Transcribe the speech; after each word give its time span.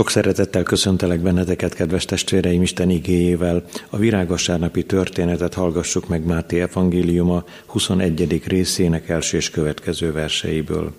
Sok 0.00 0.10
szeretettel 0.10 0.62
köszöntelek 0.62 1.20
benneteket, 1.20 1.74
kedves 1.74 2.04
testvéreim, 2.04 2.62
Isten 2.62 2.90
igéjével. 2.90 3.64
A 3.90 3.96
virágosárnapi 3.96 4.84
történetet 4.84 5.54
hallgassuk 5.54 6.08
meg 6.08 6.24
Máté 6.24 6.60
evangéliuma 6.60 7.44
21. 7.66 8.42
részének 8.46 9.08
első 9.08 9.36
és 9.36 9.50
következő 9.50 10.12
verseiből. 10.12 10.92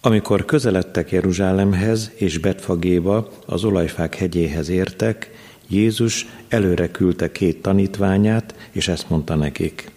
Amikor 0.00 0.44
közeledtek 0.44 1.10
Jeruzsálemhez 1.10 2.10
és 2.14 2.38
Betfagéba, 2.38 3.28
az 3.46 3.64
olajfák 3.64 4.14
hegyéhez 4.14 4.68
értek, 4.68 5.30
Jézus 5.68 6.26
előre 6.48 6.90
küldte 6.90 7.32
két 7.32 7.62
tanítványát, 7.62 8.54
és 8.70 8.88
ezt 8.88 9.08
mondta 9.08 9.34
nekik. 9.34 9.90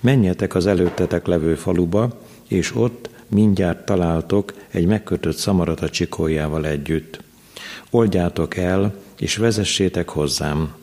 Menjetek 0.00 0.54
az 0.54 0.66
előttetek 0.66 1.26
levő 1.26 1.54
faluba, 1.54 2.20
és 2.48 2.74
ott 2.76 3.08
mindjárt 3.34 3.84
találtok 3.84 4.54
egy 4.70 4.86
megkötött 4.86 5.36
szamarat 5.36 5.80
a 5.80 5.90
csikójával 5.90 6.66
együtt. 6.66 7.20
Oldjátok 7.90 8.56
el, 8.56 8.94
és 9.18 9.36
vezessétek 9.36 10.08
hozzám. 10.08 10.74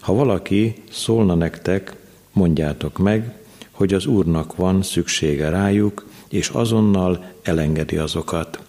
Ha 0.00 0.14
valaki 0.14 0.82
szólna 0.90 1.34
nektek, 1.34 1.94
mondjátok 2.32 2.98
meg, 2.98 3.32
hogy 3.70 3.94
az 3.94 4.06
Úrnak 4.06 4.56
van 4.56 4.82
szüksége 4.82 5.48
rájuk, 5.48 6.06
és 6.28 6.48
azonnal 6.48 7.24
elengedi 7.42 7.96
azokat. 7.96 8.60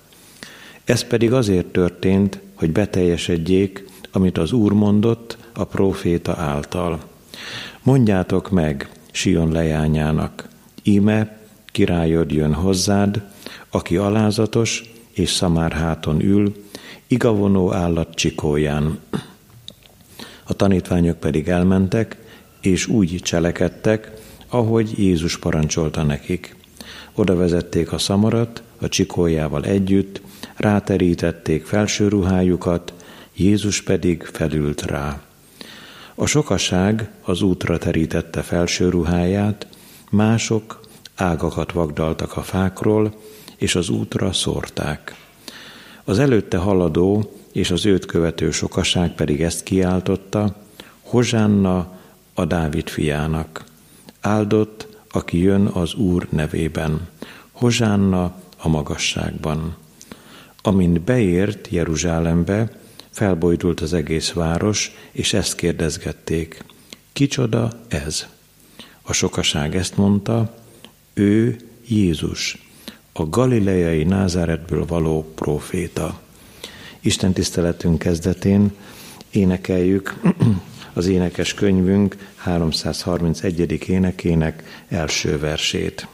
Ez 0.83 1.03
pedig 1.03 1.33
azért 1.33 1.65
történt, 1.65 2.39
hogy 2.53 2.71
beteljesedjék, 2.71 3.85
amit 4.11 4.37
az 4.37 4.51
Úr 4.51 4.73
mondott 4.73 5.37
a 5.53 5.63
próféta 5.63 6.35
által. 6.35 6.99
Mondjátok 7.83 8.49
meg 8.49 8.89
Sion 9.11 9.51
leányának, 9.51 10.47
íme 10.83 11.37
királyod 11.77 12.31
jön 12.31 12.53
hozzád, 12.53 13.21
aki 13.69 13.97
alázatos 13.97 14.83
és 15.13 15.29
szamárháton 15.29 16.21
ül, 16.21 16.55
igavonó 17.07 17.73
állat 17.73 18.15
csikóján. 18.15 18.99
A 20.43 20.53
tanítványok 20.53 21.19
pedig 21.19 21.47
elmentek, 21.47 22.17
és 22.61 22.87
úgy 22.87 23.19
cselekedtek, 23.21 24.11
ahogy 24.49 24.93
Jézus 24.99 25.39
parancsolta 25.39 26.03
nekik. 26.03 26.55
Oda 27.13 27.35
vezették 27.35 27.91
a 27.91 27.97
szamarat, 27.97 28.61
a 28.77 28.87
csikójával 28.87 29.63
együtt, 29.63 30.21
ráterítették 30.55 31.65
felső 31.65 32.07
ruhájukat, 32.07 32.93
Jézus 33.35 33.81
pedig 33.81 34.23
felült 34.23 34.81
rá. 34.81 35.21
A 36.15 36.25
sokaság 36.25 37.09
az 37.21 37.41
útra 37.41 37.77
terítette 37.77 38.41
felső 38.41 38.89
ruháját, 38.89 39.67
mások 40.09 40.85
ágakat 41.17 41.71
vagdaltak 41.71 42.37
a 42.37 42.41
fákról, 42.41 43.13
és 43.55 43.75
az 43.75 43.89
útra 43.89 44.33
szórták. 44.33 45.15
Az 46.03 46.19
előtte 46.19 46.57
haladó 46.57 47.31
és 47.51 47.71
az 47.71 47.85
őt 47.85 48.05
követő 48.05 48.51
sokaság 48.51 49.15
pedig 49.15 49.41
ezt 49.41 49.63
kiáltotta, 49.63 50.55
Hozsánna 51.01 51.99
a 52.33 52.45
Dávid 52.45 52.87
fiának. 52.87 53.63
Áldott, 54.21 54.87
aki 55.11 55.41
jön 55.41 55.65
az 55.65 55.93
Úr 55.93 56.27
nevében. 56.29 57.07
Hozsánna 57.51 58.35
a 58.57 58.67
magasságban. 58.67 59.75
Amint 60.61 61.01
beért 61.01 61.67
Jeruzsálembe, 61.67 62.79
felbojdult 63.09 63.79
az 63.79 63.93
egész 63.93 64.31
város, 64.31 64.91
és 65.11 65.33
ezt 65.33 65.55
kérdezgették. 65.55 66.63
Kicsoda 67.13 67.71
ez? 67.87 68.25
A 69.01 69.13
sokaság 69.13 69.75
ezt 69.75 69.97
mondta, 69.97 70.55
ő 71.17 71.57
Jézus, 71.87 72.69
a 73.13 73.25
galileai 73.25 74.03
Názáretből 74.03 74.85
való 74.85 75.31
próféta. 75.35 76.19
Isten 76.99 77.33
tiszteletünk 77.33 77.99
kezdetén 77.99 78.71
énekeljük 79.29 80.19
az 80.93 81.07
énekes 81.07 81.53
könyvünk 81.53 82.15
331. 82.35 83.89
énekének 83.89 84.83
első 84.87 85.39
versét. 85.39 86.07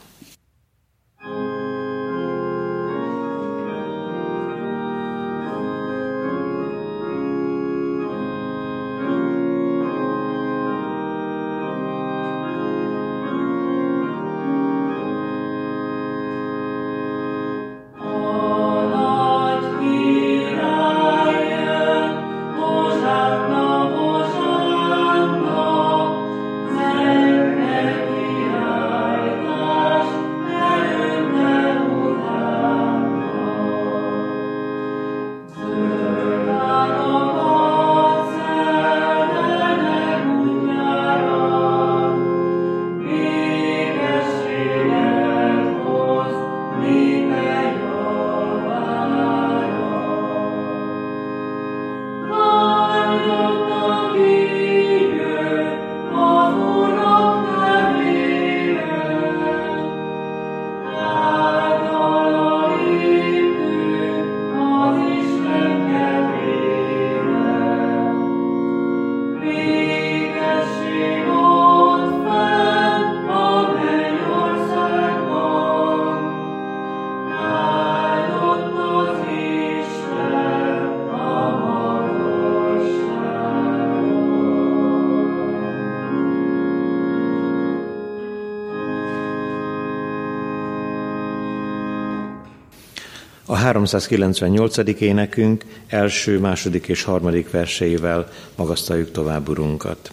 398. 93.74 95.00
énekünk 95.00 95.64
első, 95.86 96.38
második 96.38 96.88
és 96.88 97.02
harmadik 97.02 97.50
verseivel 97.50 98.28
magasztaljuk 98.56 99.10
tovább 99.10 99.48
Urunkat. 99.48 100.12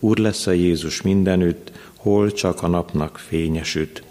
Úr 0.00 0.18
lesz 0.18 0.46
a 0.46 0.50
Jézus 0.50 1.02
mindenütt, 1.02 1.72
hol 1.96 2.32
csak 2.32 2.62
a 2.62 2.68
napnak 2.68 3.18
fényesüt. 3.18 4.05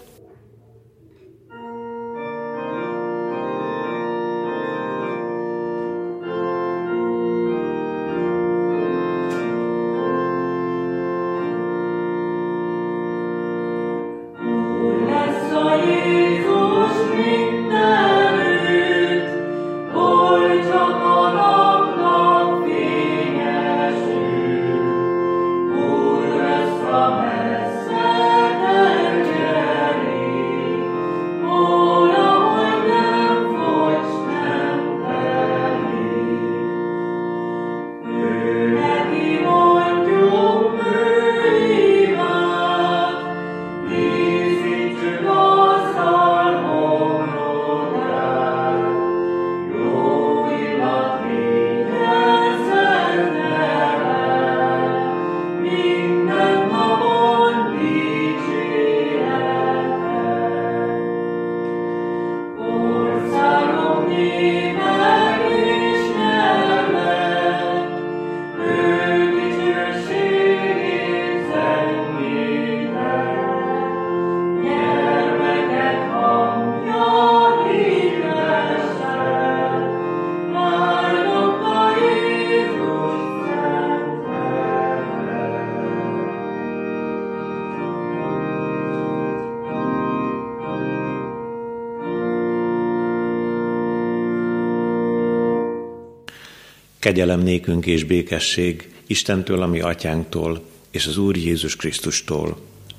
Kegyelem 97.06 97.40
nékünk 97.40 97.86
és 97.86 98.04
békesség 98.04 98.90
Istentől, 99.06 99.62
ami 99.62 99.80
atyánktól, 99.80 100.62
és 100.90 101.06
az 101.06 101.16
Úr 101.16 101.36
Jézus 101.36 101.76
Krisztustól. 101.76 102.56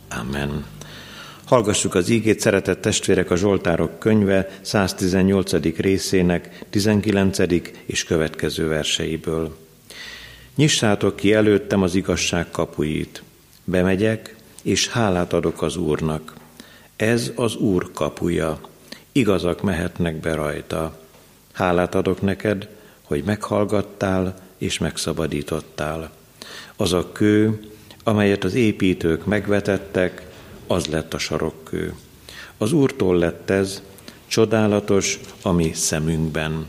Amen. 0.10 0.66
Hallgassuk 1.46 1.96
az 1.96 2.10
ígét, 2.10 2.40
szeretett 2.40 2.82
testvérek, 2.82 3.32
a 3.32 3.36
Zsoltárok 3.36 4.00
könyve 4.00 4.60
118. 4.62 5.78
részének 5.78 6.66
19. 6.70 7.38
és 7.86 8.04
következő 8.04 8.68
verseiből. 8.68 9.58
Nyissátok 10.56 11.16
ki 11.16 11.34
előttem 11.34 11.82
az 11.82 11.96
igazság 11.96 12.52
kapuit. 12.52 13.24
Bemegyek, 13.64 14.36
és 14.62 14.88
hálát 14.88 15.34
adok 15.34 15.62
az 15.62 15.76
Úrnak. 15.76 16.34
Ez 16.96 17.32
az 17.36 17.56
Úr 17.56 17.92
kapuja. 17.92 18.60
Igazak 19.12 19.62
mehetnek 19.62 20.20
be 20.20 20.34
rajta. 20.34 21.00
Hálát 21.52 21.96
adok 21.96 22.22
neked, 22.22 22.76
hogy 23.08 23.24
meghallgattál 23.24 24.36
és 24.58 24.78
megszabadítottál. 24.78 26.12
Az 26.76 26.94
a 26.94 27.12
kő, 27.12 27.60
amelyet 28.04 28.44
az 28.44 28.54
építők 28.54 29.26
megvetettek, 29.26 30.28
az 30.68 30.86
lett 30.86 31.14
a 31.14 31.18
sarokkő. 31.18 31.94
Az 32.58 32.72
Úrtól 32.72 33.18
lett 33.18 33.50
ez, 33.50 33.82
csodálatos 34.28 35.20
a 35.42 35.52
mi 35.52 35.74
szemünkben. 35.74 36.68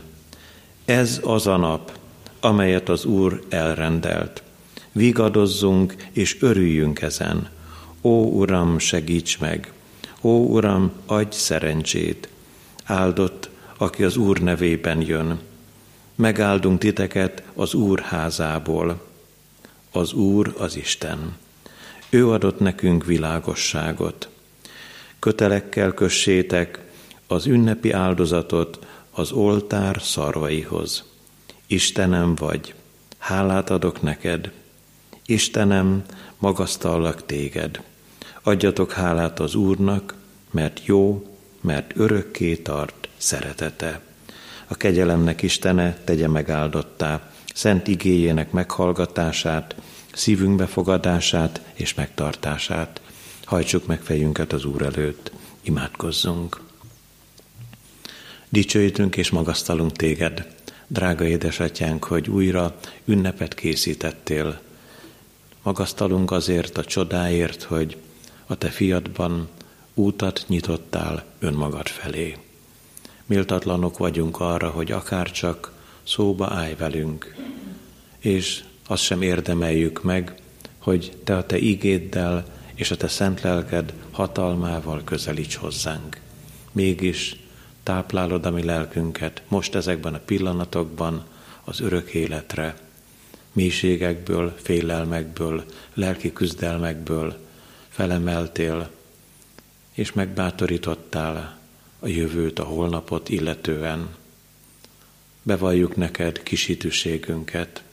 Ez 0.85 1.19
az 1.23 1.47
a 1.47 1.57
nap, 1.57 1.91
amelyet 2.39 2.89
az 2.89 3.05
Úr 3.05 3.43
elrendelt. 3.49 4.43
Vigadozzunk 4.91 5.95
és 6.11 6.41
örüljünk 6.41 7.01
ezen. 7.01 7.49
Ó, 8.01 8.23
Uram, 8.23 8.77
segíts 8.77 9.39
meg! 9.39 9.73
Ó, 10.21 10.53
Uram, 10.53 10.91
adj 11.05 11.35
szerencsét! 11.35 12.29
Áldott, 12.83 13.49
aki 13.77 14.03
az 14.03 14.17
Úr 14.17 14.39
nevében 14.39 15.01
jön. 15.01 15.39
Megáldunk 16.19 16.79
titeket 16.79 17.43
az 17.53 17.73
Úr 17.73 17.99
házából. 17.99 19.01
Az 19.91 20.13
Úr 20.13 20.55
az 20.57 20.75
Isten. 20.75 21.37
Ő 22.09 22.29
adott 22.29 22.59
nekünk 22.59 23.05
világosságot. 23.05 24.29
Kötelekkel 25.19 25.93
kössétek 25.93 26.79
az 27.27 27.45
ünnepi 27.45 27.91
áldozatot 27.91 28.85
az 29.11 29.31
oltár 29.31 30.01
szarvaihoz. 30.01 31.03
Istenem 31.67 32.35
vagy, 32.35 32.73
hálát 33.17 33.69
adok 33.69 34.01
neked. 34.01 34.51
Istenem, 35.25 36.03
magasztallak 36.37 37.25
téged. 37.25 37.81
Adjatok 38.43 38.91
hálát 38.91 39.39
az 39.39 39.55
Úrnak, 39.55 40.13
mert 40.51 40.85
jó, 40.85 41.35
mert 41.61 41.91
örökké 41.95 42.55
tart 42.55 43.09
szeretete. 43.17 44.07
A 44.71 44.77
kegyelemnek 44.77 45.41
Istene 45.41 45.97
tegye 46.03 46.27
megáldottá, 46.27 47.31
szent 47.53 47.87
igéjének 47.87 48.51
meghallgatását, 48.51 49.75
szívünk 50.13 50.55
befogadását 50.55 51.61
és 51.73 51.93
megtartását. 51.93 53.01
Hajtsuk 53.43 53.85
meg 53.85 54.01
fejünket 54.01 54.53
az 54.53 54.65
Úr 54.65 54.81
előtt, 54.81 55.31
imádkozzunk. 55.61 56.61
Dicsőítünk 58.49 59.17
és 59.17 59.29
magasztalunk 59.29 59.91
téged, 59.91 60.55
drága 60.87 61.25
édesatyánk, 61.25 62.03
hogy 62.03 62.29
újra 62.29 62.75
ünnepet 63.05 63.53
készítettél. 63.53 64.59
Magasztalunk 65.63 66.31
azért 66.31 66.77
a 66.77 66.83
csodáért, 66.83 67.63
hogy 67.63 67.97
a 68.45 68.55
te 68.55 68.69
fiadban 68.69 69.47
útat 69.93 70.43
nyitottál 70.47 71.25
önmagad 71.39 71.87
felé. 71.87 72.37
Méltatlanok 73.29 73.97
vagyunk 73.97 74.39
arra, 74.39 74.69
hogy 74.69 74.91
akárcsak 74.91 75.71
szóba 76.03 76.47
állj 76.47 76.75
velünk, 76.75 77.35
és 78.19 78.63
azt 78.87 79.03
sem 79.03 79.21
érdemeljük 79.21 80.03
meg, 80.03 80.35
hogy 80.77 81.17
te 81.23 81.37
a 81.37 81.45
te 81.45 81.57
ígéddel 81.57 82.45
és 82.73 82.91
a 82.91 82.97
te 82.97 83.07
szent 83.07 83.41
lelked 83.41 83.93
hatalmával 84.11 85.01
közelíts 85.03 85.55
hozzánk. 85.55 86.19
Mégis 86.71 87.35
táplálod 87.83 88.45
a 88.45 88.51
mi 88.51 88.63
lelkünket 88.63 89.41
most 89.47 89.75
ezekben 89.75 90.13
a 90.13 90.19
pillanatokban 90.25 91.25
az 91.63 91.79
örök 91.79 92.13
életre, 92.13 92.77
mélységekből, 93.51 94.55
félelmekből, 94.61 95.63
lelki 95.93 96.33
küzdelmekből 96.33 97.37
felemeltél, 97.89 98.89
és 99.93 100.13
megbátorítottál 100.13 101.58
a 101.99 102.07
jövőt, 102.07 102.59
a 102.59 102.63
holnapot 102.63 103.29
illetően. 103.29 104.15
Bevalljuk 105.43 105.95
neked 105.95 106.43
kisítőségünket, 106.43 107.83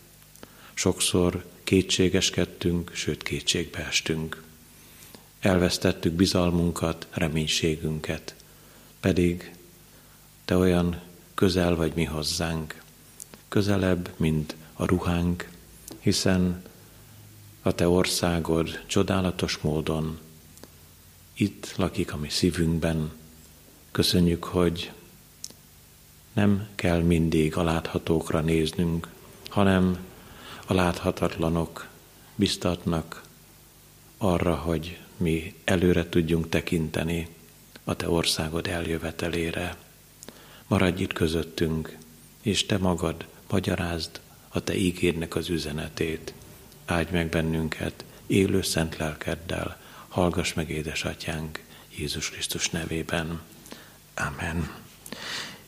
Sokszor 0.78 1.44
kétségeskedtünk, 1.64 2.90
sőt 2.94 3.22
kétségbe 3.22 3.86
estünk. 3.86 4.42
Elvesztettük 5.40 6.12
bizalmunkat, 6.12 7.06
reménységünket, 7.10 8.34
pedig 9.00 9.52
te 10.44 10.56
olyan 10.56 11.00
közel 11.34 11.76
vagy 11.76 11.92
mi 11.94 12.04
hozzánk, 12.04 12.82
közelebb, 13.48 14.10
mint 14.16 14.56
a 14.72 14.84
ruhánk, 14.86 15.48
hiszen 15.98 16.62
a 17.62 17.74
te 17.74 17.88
országod 17.88 18.84
csodálatos 18.86 19.58
módon 19.58 20.18
itt 21.34 21.74
lakik 21.76 22.12
a 22.12 22.16
mi 22.16 22.28
szívünkben. 22.28 23.12
Köszönjük, 23.96 24.44
hogy 24.44 24.92
nem 26.32 26.68
kell 26.74 27.00
mindig 27.00 27.56
a 27.56 27.62
láthatókra 27.62 28.40
néznünk, 28.40 29.08
hanem 29.48 29.98
a 30.66 30.74
láthatatlanok 30.74 31.88
biztatnak 32.34 33.22
arra, 34.18 34.54
hogy 34.54 34.98
mi 35.16 35.54
előre 35.64 36.08
tudjunk 36.08 36.48
tekinteni 36.48 37.28
a 37.84 37.96
Te 37.96 38.10
országod 38.10 38.66
eljövetelére. 38.66 39.76
Maradj 40.66 41.02
itt 41.02 41.12
közöttünk, 41.12 41.96
és 42.42 42.66
Te 42.66 42.78
magad 42.78 43.26
magyarázd 43.50 44.20
a 44.48 44.60
Te 44.60 44.76
ígédnek 44.76 45.34
az 45.34 45.48
üzenetét. 45.48 46.34
Áldj 46.84 47.12
meg 47.12 47.28
bennünket 47.28 48.04
élő 48.26 48.62
szent 48.62 48.96
lelkeddel, 48.96 49.80
hallgass 50.08 50.52
meg 50.52 50.70
édesatyánk 50.70 51.64
Jézus 51.96 52.30
Krisztus 52.30 52.70
nevében. 52.70 53.40
Amen. 54.16 54.70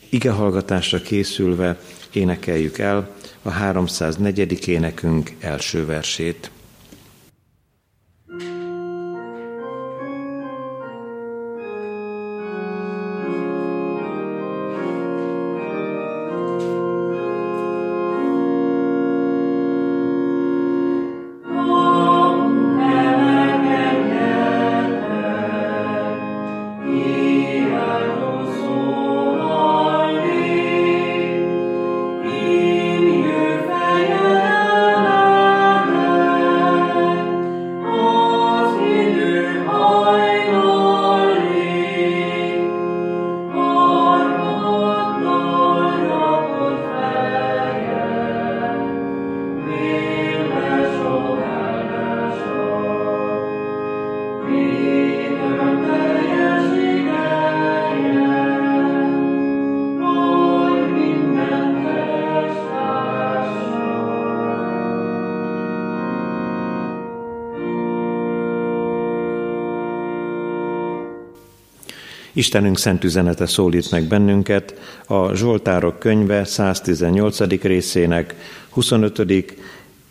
Ige 0.09 0.31
hallgatásra 0.31 1.01
készülve 1.01 1.81
énekeljük 2.13 2.79
el 2.79 3.15
a 3.43 3.51
304. 3.51 4.69
énekünk 4.69 5.33
első 5.41 5.87
versét. 5.87 6.51
Istenünk 72.39 72.79
szent 72.79 73.05
üzenete 73.05 73.47
szólít 73.47 73.91
meg 73.91 74.05
bennünket 74.05 74.75
a 75.07 75.35
Zsoltárok 75.35 75.99
könyve 75.99 76.45
118. 76.45 77.39
részének 77.63 78.35
25., 78.69 79.55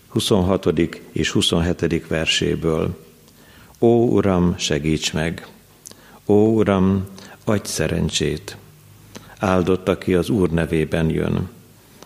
26. 0.08 0.66
és 1.12 1.32
27. 1.32 2.08
verséből. 2.08 2.98
Ó 3.80 4.08
Uram, 4.08 4.54
segíts 4.58 5.14
meg! 5.14 5.48
Ó 6.26 6.56
Uram, 6.56 7.06
adj 7.44 7.68
szerencsét! 7.68 8.58
Áldott, 9.40 9.88
aki 9.88 10.14
az 10.14 10.30
Úr 10.30 10.50
nevében 10.50 11.10
jön. 11.10 11.50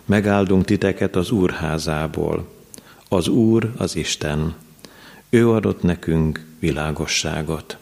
megáldunk 0.04 0.64
titeket 0.64 1.16
az 1.16 1.30
Úr 1.30 1.50
házából. 1.50 2.48
Az 3.08 3.28
Úr 3.28 3.72
az 3.76 3.96
Isten. 3.96 4.54
Ő 5.30 5.50
adott 5.50 5.82
nekünk 5.82 6.44
világosságot. 6.58 7.76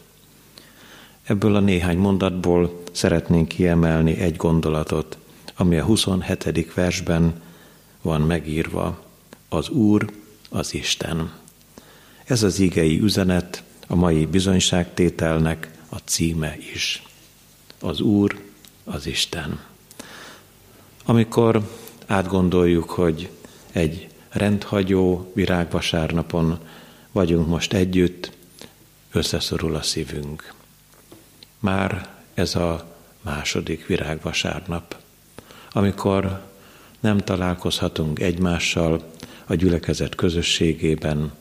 Ebből 1.31 1.55
a 1.55 1.61
néhány 1.61 1.99
mondatból 1.99 2.83
szeretnénk 2.93 3.49
kiemelni 3.49 4.19
egy 4.19 4.37
gondolatot, 4.37 5.19
ami 5.57 5.79
a 5.79 5.85
27. 5.85 6.75
versben 6.75 7.43
van 8.03 8.21
megírva. 8.21 9.05
Az 9.49 9.69
Úr 9.69 10.11
az 10.49 10.75
Isten. 10.75 11.33
Ez 12.25 12.43
az 12.43 12.59
igei 12.59 13.01
üzenet 13.01 13.63
a 13.87 13.95
mai 13.95 14.27
bizonyságtételnek 14.27 15.71
a 15.89 15.97
címe 15.97 16.57
is. 16.73 17.03
Az 17.81 18.01
Úr 18.01 18.41
az 18.85 19.07
Isten. 19.07 19.61
Amikor 21.05 21.71
átgondoljuk, 22.07 22.91
hogy 22.91 23.31
egy 23.73 24.09
rendhagyó 24.29 25.33
virágvasárnapon 25.35 26.59
vagyunk 27.13 27.47
most 27.47 27.73
együtt, 27.73 28.33
összeszorul 29.13 29.75
a 29.75 29.83
szívünk. 29.83 30.59
Már 31.61 32.09
ez 32.35 32.55
a 32.55 32.87
második 33.23 33.87
virágvasárnap, 33.87 34.97
amikor 35.73 36.43
nem 37.01 37.19
találkozhatunk 37.19 38.21
egymással 38.21 39.11
a 39.47 39.55
gyülekezet 39.55 40.15
közösségében, 40.15 41.33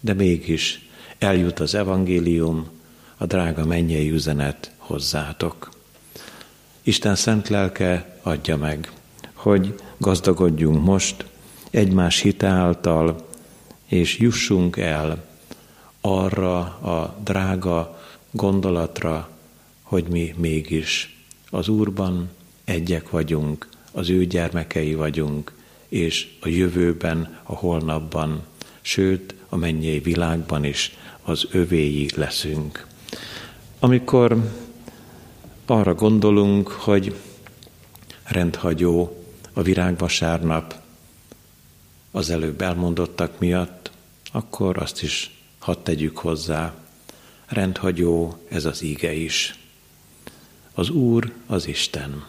de 0.00 0.12
mégis 0.12 0.88
eljut 1.18 1.60
az 1.60 1.74
evangélium, 1.74 2.68
a 3.16 3.26
drága 3.26 3.64
mennyei 3.64 4.10
üzenet 4.10 4.70
hozzátok. 4.76 5.70
Isten 6.82 7.14
szent 7.14 7.48
lelke 7.48 8.18
adja 8.22 8.56
meg, 8.56 8.92
hogy 9.32 9.74
gazdagodjunk 9.98 10.84
most 10.84 11.24
egymás 11.70 12.20
hite 12.20 12.46
által, 12.46 13.28
és 13.86 14.18
jussunk 14.18 14.76
el 14.76 15.24
arra 16.00 16.58
a 16.64 17.16
drága 17.24 18.00
gondolatra, 18.30 19.28
hogy 19.92 20.08
mi 20.08 20.34
mégis 20.36 21.16
az 21.50 21.68
Úrban 21.68 22.30
egyek 22.64 23.10
vagyunk, 23.10 23.68
az 23.92 24.10
ő 24.10 24.26
gyermekei 24.26 24.94
vagyunk, 24.94 25.52
és 25.88 26.28
a 26.40 26.48
jövőben, 26.48 27.38
a 27.42 27.54
holnapban, 27.54 28.42
sőt, 28.80 29.34
a 29.48 29.56
mennyei 29.56 29.98
világban 29.98 30.64
is 30.64 30.96
az 31.22 31.46
övéi 31.50 32.08
leszünk. 32.14 32.86
Amikor 33.78 34.50
arra 35.66 35.94
gondolunk, 35.94 36.68
hogy 36.68 37.14
rendhagyó 38.24 39.24
a 39.52 39.62
virágvasárnap 39.62 40.74
az 42.10 42.30
előbb 42.30 42.60
elmondottak 42.60 43.38
miatt, 43.38 43.90
akkor 44.32 44.78
azt 44.78 45.02
is 45.02 45.30
hadd 45.58 45.76
tegyük 45.82 46.18
hozzá. 46.18 46.74
Rendhagyó 47.46 48.38
ez 48.48 48.64
az 48.64 48.82
íge 48.82 49.12
is. 49.12 49.60
Az 50.74 50.90
Úr 50.90 51.32
az 51.46 51.66
Isten. 51.66 52.24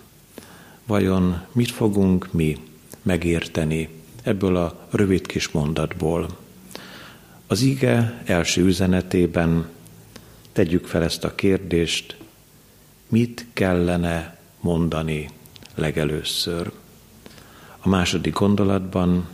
Vajon 0.85 1.41
mit 1.51 1.71
fogunk 1.71 2.31
mi 2.31 2.57
megérteni 3.01 3.89
ebből 4.23 4.55
a 4.55 4.87
rövid 4.89 5.25
kis 5.25 5.49
mondatból? 5.49 6.37
Az 7.47 7.61
ige 7.61 8.21
első 8.25 8.65
üzenetében 8.65 9.69
tegyük 10.51 10.85
fel 10.85 11.03
ezt 11.03 11.23
a 11.23 11.35
kérdést, 11.35 12.17
mit 13.07 13.45
kellene 13.53 14.37
mondani 14.59 15.29
legelőször. 15.75 16.71
A 17.79 17.89
második 17.89 18.33
gondolatban 18.33 19.27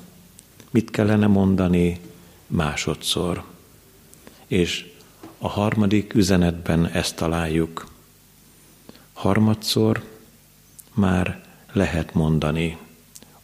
mit 0.69 0.91
kellene 0.91 1.27
mondani 1.27 1.99
másodszor. 2.47 3.43
És 4.47 4.91
a 5.37 5.47
harmadik 5.47 6.13
üzenetben 6.13 6.87
ezt 6.87 7.15
találjuk. 7.15 7.87
Harmadszor 9.19 10.03
már 10.93 11.43
lehet 11.73 12.13
mondani, 12.13 12.77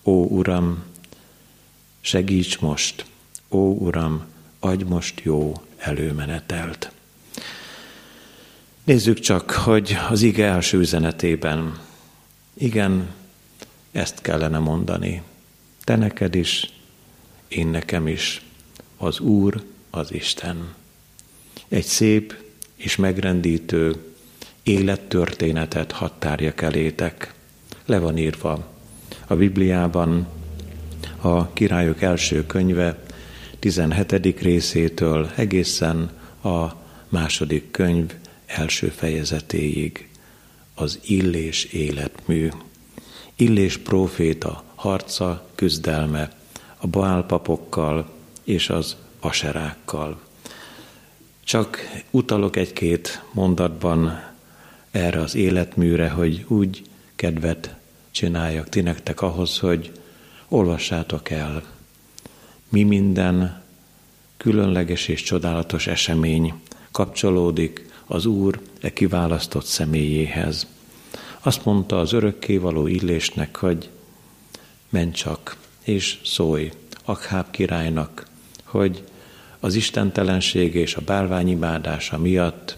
ó 0.04 0.26
Uram, 0.26 0.84
segíts 2.02 2.60
most, 2.60 3.06
ó 3.50 3.74
Uram, 3.74 4.26
adj 4.60 4.84
most 4.84 5.22
jó 5.24 5.62
előmenetelt. 5.78 6.92
Nézzük 8.84 9.20
csak, 9.20 9.52
hogy 9.52 9.98
az 10.10 10.22
ige 10.22 10.46
első 10.46 10.78
üzenetében, 10.78 11.80
igen, 12.54 13.10
ezt 13.92 14.22
kellene 14.22 14.60
mondani. 14.60 15.22
Te 15.84 15.96
neked 15.96 16.36
is, 16.36 16.74
én 17.48 17.68
nekem 17.68 18.08
is, 18.08 18.46
az 18.98 19.20
Úr, 19.20 19.64
az 19.90 20.14
Isten. 20.14 20.74
Egy 21.68 21.86
szép 21.86 22.36
és 22.76 22.96
megrendítő 22.96 24.15
élettörténetet 24.66 25.92
hadd 25.92 26.12
tárjak 26.20 26.62
elétek. 26.62 27.34
Le 27.86 28.00
van 28.00 28.18
írva 28.18 28.68
a 29.28 29.36
Bibliában, 29.36 30.28
a 31.22 31.54
királyok 31.54 32.02
első 32.02 32.46
könyve 32.46 33.04
17. 33.60 34.42
részétől 34.42 35.30
egészen 35.36 36.12
a 36.44 36.66
második 37.10 37.72
könyv 37.72 38.14
első 38.46 38.88
fejezetéig 38.88 40.10
az 40.76 41.00
illés 41.04 41.64
életmű. 41.64 42.50
Illés 43.36 43.78
próféta 43.78 44.64
harca, 44.76 45.48
küzdelme 45.56 46.32
a 46.78 46.88
baálpapokkal 46.88 48.10
és 48.44 48.70
az 48.70 48.96
aserákkal. 49.20 50.22
Csak 51.44 51.78
utalok 52.12 52.56
egy-két 52.56 53.22
mondatban 53.32 54.34
erre 54.96 55.20
az 55.20 55.36
életműre, 55.36 56.10
hogy 56.10 56.46
úgy 56.48 56.84
kedvet 57.16 57.76
csináljak 58.12 58.70
ti 58.70 58.82
nektek 58.82 59.22
ahhoz, 59.22 59.60
hogy 59.60 59.92
olvassátok 60.48 61.30
el, 61.30 61.64
mi 62.70 62.84
minden 62.84 63.62
különleges 64.38 65.08
és 65.08 65.22
csodálatos 65.22 65.88
esemény 65.88 66.54
kapcsolódik 66.92 67.86
az 68.06 68.26
Úr 68.26 68.60
e 68.82 68.94
kiválasztott 68.94 69.66
személyéhez. 69.66 70.68
Azt 71.42 71.66
mondta 71.66 72.00
az 72.00 72.14
örökkévaló 72.14 72.88
illésnek, 72.88 73.56
hogy 73.56 73.90
menj 74.90 75.12
csak, 75.12 75.58
és 75.84 76.20
szólj 76.24 76.72
Akháb 77.06 77.52
királynak, 77.52 78.28
hogy 78.64 79.04
az 79.60 79.76
istentelenség 79.76 80.76
és 80.76 80.96
a 80.96 81.02
bálványimádásra 81.02 82.18
miatt 82.18 82.78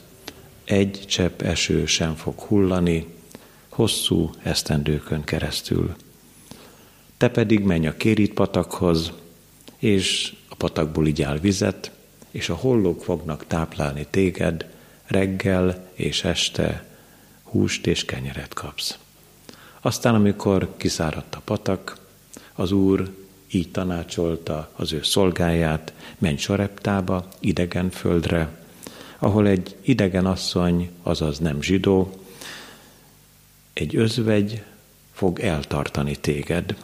egy 0.68 1.04
csepp 1.08 1.42
eső 1.42 1.86
sem 1.86 2.16
fog 2.16 2.40
hullani 2.40 3.06
hosszú 3.70 4.30
esztendőkön 4.44 5.24
keresztül. 5.24 5.96
Te 7.18 7.30
pedig 7.30 7.60
menj 7.60 7.88
a 7.88 7.98
Kérit 7.98 8.34
patakhoz, 8.34 9.12
és 9.78 10.36
a 10.48 10.56
patakból 10.56 11.08
igyál 11.08 11.38
vizet, 11.38 11.92
és 12.32 12.50
a 12.50 12.56
hollók 12.56 13.04
fognak 13.04 13.48
táplálni 13.48 14.08
téged, 14.10 14.66
reggel 15.06 15.90
és 15.94 16.24
este 16.24 16.86
húst 17.44 17.88
és 17.88 18.06
kenyeret 18.06 18.54
kapsz. 18.54 18.98
Aztán, 19.82 20.16
amikor 20.16 20.74
kiszáradt 20.78 21.36
a 21.36 21.42
patak, 21.44 21.98
az 22.54 22.72
Úr 22.72 23.14
így 23.52 23.72
tanácsolta 23.72 24.72
az 24.76 24.94
ő 24.94 25.04
szolgáját, 25.04 25.94
menj 26.18 26.38
Soreptába, 26.38 27.28
idegen 27.40 27.90
földre, 27.90 28.67
ahol 29.20 29.48
egy 29.48 29.76
idegen 29.82 30.26
asszony, 30.26 30.90
azaz 31.04 31.40
nem 31.40 31.62
zsidó, 31.62 32.14
egy 33.74 33.96
özvegy 33.96 34.64
fog 35.12 35.40
eltartani 35.40 36.16
téged. 36.16 36.76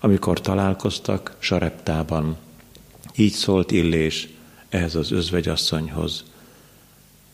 Amikor 0.00 0.40
találkoztak 0.40 1.36
Sareptában, 1.38 2.36
így 3.16 3.32
szólt 3.32 3.70
Illés 3.70 4.28
ehhez 4.68 4.94
az 4.94 5.10
özvegyasszonyhoz, 5.10 6.24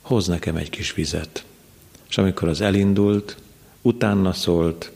hoz 0.03 0.27
nekem 0.27 0.57
egy 0.57 0.71
kis 0.71 0.93
vizet. 0.93 1.45
És 2.09 2.19
amikor 2.19 2.49
az 2.49 2.61
elindult, 2.61 3.37
utána 3.83 4.33
szólt, 4.33 4.93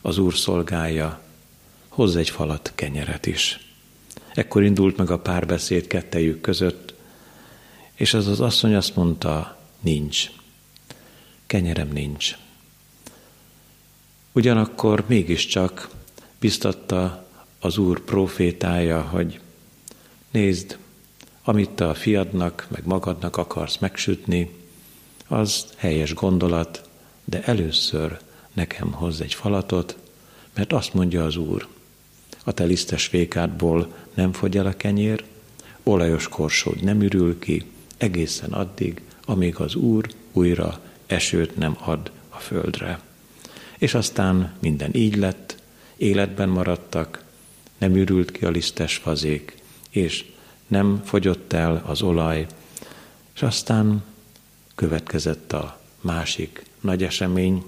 az 0.00 0.18
úr 0.18 0.34
szolgája, 0.34 1.20
hozz 1.88 2.16
egy 2.16 2.30
falat 2.30 2.72
kenyeret 2.74 3.26
is. 3.26 3.60
Ekkor 4.34 4.62
indult 4.62 4.96
meg 4.96 5.10
a 5.10 5.18
párbeszéd 5.18 5.86
kettejük 5.86 6.40
között, 6.40 6.91
és 8.02 8.14
az 8.14 8.26
az 8.26 8.40
asszony 8.40 8.74
azt 8.74 8.96
mondta, 8.96 9.58
nincs. 9.80 10.30
Kenyerem 11.46 11.88
nincs. 11.88 12.36
Ugyanakkor 14.32 15.04
mégiscsak 15.06 15.88
biztatta 16.40 17.26
az 17.60 17.78
Úr 17.78 18.00
profétája, 18.00 19.00
hogy 19.00 19.40
nézd, 20.30 20.78
amit 21.42 21.80
a 21.80 21.94
fiadnak, 21.94 22.66
meg 22.70 22.86
magadnak 22.86 23.36
akarsz 23.36 23.78
megsütni, 23.78 24.54
az 25.26 25.66
helyes 25.76 26.14
gondolat, 26.14 26.88
de 27.24 27.42
először 27.42 28.18
nekem 28.52 28.92
hoz 28.92 29.20
egy 29.20 29.34
falatot, 29.34 29.96
Mert 30.54 30.72
azt 30.72 30.94
mondja 30.94 31.24
az 31.24 31.36
Úr, 31.36 31.68
a 32.44 32.52
te 32.52 32.64
lisztes 32.64 33.10
vékádból 33.10 33.94
nem 34.14 34.32
fogy 34.32 34.56
el 34.56 34.66
a 34.66 34.76
kenyér, 34.76 35.24
olajos 35.82 36.28
korsód 36.28 36.82
nem 36.82 37.02
ürül 37.02 37.38
ki, 37.38 37.71
egészen 38.02 38.52
addig, 38.52 39.00
amíg 39.24 39.56
az 39.56 39.74
Úr 39.74 40.08
újra 40.32 40.80
esőt 41.06 41.56
nem 41.56 41.76
ad 41.80 42.10
a 42.28 42.36
földre. 42.36 43.00
És 43.78 43.94
aztán 43.94 44.52
minden 44.58 44.94
így 44.94 45.16
lett, 45.16 45.56
életben 45.96 46.48
maradtak, 46.48 47.24
nem 47.78 47.96
ürült 47.96 48.30
ki 48.30 48.44
a 48.44 48.50
lisztes 48.50 48.96
fazék, 48.96 49.56
és 49.90 50.24
nem 50.66 51.02
fogyott 51.04 51.52
el 51.52 51.82
az 51.86 52.02
olaj, 52.02 52.46
és 53.34 53.42
aztán 53.42 54.04
következett 54.74 55.52
a 55.52 55.80
másik 56.00 56.64
nagy 56.80 57.02
esemény, 57.02 57.64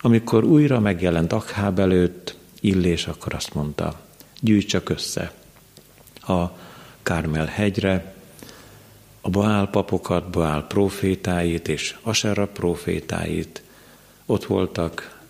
amikor 0.00 0.44
újra 0.44 0.80
megjelent 0.80 1.32
Akháb 1.32 1.78
előtt, 1.78 2.36
Illés 2.60 3.06
akkor 3.06 3.34
azt 3.34 3.54
mondta, 3.54 4.00
gyűjts 4.40 4.76
össze 4.84 5.32
a 6.20 6.44
Kármel 7.02 7.46
hegyre, 7.46 8.14
a 9.24 9.30
Baál 9.30 9.66
papokat, 9.66 10.30
Baál 10.30 10.66
profétáit 10.66 11.68
és 11.68 11.96
Asera 12.02 12.46
profétáit. 12.46 13.62
Ott 14.26 14.44
voltak 14.44 15.20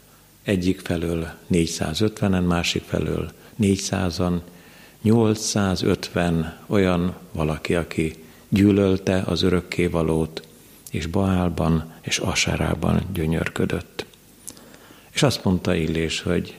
egyik 0.43 0.81
felől 0.81 1.29
450-en, 1.51 2.47
másik 2.47 2.83
felől 2.83 3.33
400-an, 3.61 4.41
850 5.03 6.59
olyan 6.67 7.15
valaki, 7.33 7.75
aki 7.75 8.15
gyűlölte 8.49 9.23
az 9.27 9.43
örökkévalót, 9.43 10.47
és 10.91 11.07
Baálban 11.07 11.93
és 12.01 12.19
Aserában 12.19 13.03
gyönyörködött. 13.13 14.05
És 15.11 15.23
azt 15.23 15.45
mondta 15.45 15.75
Illés, 15.75 16.21
hogy 16.21 16.59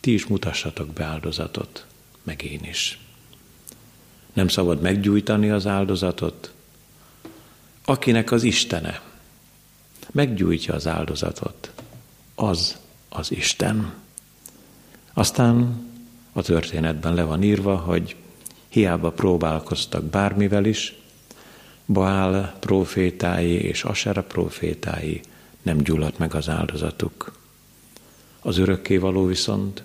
ti 0.00 0.12
is 0.12 0.26
mutassatok 0.26 0.88
be 0.88 1.04
áldozatot, 1.04 1.86
meg 2.22 2.42
én 2.42 2.60
is. 2.62 2.98
Nem 4.38 4.48
szabad 4.48 4.80
meggyújtani 4.80 5.50
az 5.50 5.66
áldozatot. 5.66 6.52
Akinek 7.84 8.32
az 8.32 8.42
Istene 8.42 9.00
meggyújtja 10.10 10.74
az 10.74 10.86
áldozatot, 10.86 11.72
az 12.34 12.76
az 13.08 13.32
Isten. 13.32 13.92
Aztán 15.12 15.86
a 16.32 16.42
történetben 16.42 17.14
le 17.14 17.22
van 17.22 17.42
írva, 17.42 17.76
hogy 17.76 18.16
hiába 18.68 19.10
próbálkoztak 19.10 20.04
bármivel 20.04 20.64
is, 20.64 20.94
Baál 21.86 22.56
profétái 22.60 23.52
és 23.52 23.84
Asera 23.84 24.22
profétái 24.22 25.20
nem 25.62 25.78
gyulladt 25.78 26.18
meg 26.18 26.34
az 26.34 26.48
áldozatuk. 26.48 27.32
Az 28.40 28.58
örökkévaló 28.58 29.26
viszont 29.26 29.82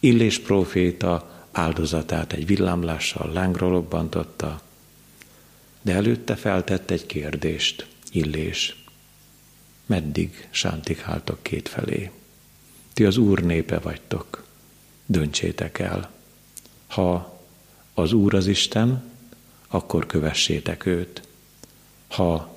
Illés 0.00 0.38
proféta 0.38 1.31
áldozatát 1.52 2.32
egy 2.32 2.46
villámlással 2.46 3.32
lángra 3.32 3.68
lobbantotta, 3.68 4.60
de 5.82 5.92
előtte 5.94 6.36
feltett 6.36 6.90
egy 6.90 7.06
kérdést, 7.06 7.86
Illés. 8.10 8.84
Meddig 9.86 10.48
sántikáltok 10.50 11.42
kétfelé? 11.42 12.10
Ti 12.92 13.04
az 13.04 13.16
Úr 13.16 13.42
népe 13.42 13.78
vagytok, 13.78 14.44
döntsétek 15.06 15.78
el. 15.78 16.10
Ha 16.86 17.40
az 17.94 18.12
Úr 18.12 18.34
az 18.34 18.46
Isten, 18.46 19.02
akkor 19.68 20.06
kövessétek 20.06 20.86
őt. 20.86 21.22
Ha 22.08 22.56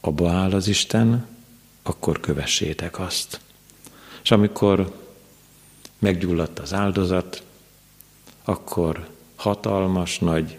a 0.00 0.10
Baál 0.10 0.52
az 0.52 0.68
Isten, 0.68 1.26
akkor 1.82 2.20
kövessétek 2.20 2.98
azt. 2.98 3.40
És 4.22 4.30
amikor 4.30 5.02
meggyulladt 5.98 6.58
az 6.58 6.72
áldozat, 6.72 7.42
akkor 8.44 9.08
hatalmas, 9.36 10.18
nagy 10.18 10.58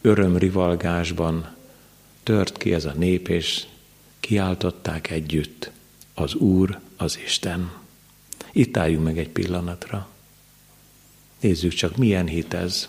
örömrivalgásban 0.00 1.54
tört 2.22 2.58
ki 2.58 2.74
ez 2.74 2.84
a 2.84 2.92
nép, 2.92 3.28
és 3.28 3.66
kiáltották 4.20 5.10
együtt, 5.10 5.70
az 6.14 6.34
Úr, 6.34 6.80
az 6.96 7.18
Isten. 7.24 7.72
Itt 8.52 8.76
álljunk 8.76 9.04
meg 9.04 9.18
egy 9.18 9.28
pillanatra. 9.28 10.08
Nézzük 11.40 11.72
csak, 11.72 11.96
milyen 11.96 12.26
hit 12.26 12.54
ez. 12.54 12.88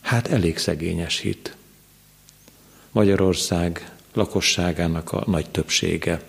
Hát 0.00 0.28
elég 0.28 0.58
szegényes 0.58 1.18
hit. 1.18 1.56
Magyarország 2.90 3.92
lakosságának 4.12 5.12
a 5.12 5.24
nagy 5.26 5.50
többsége 5.50 6.22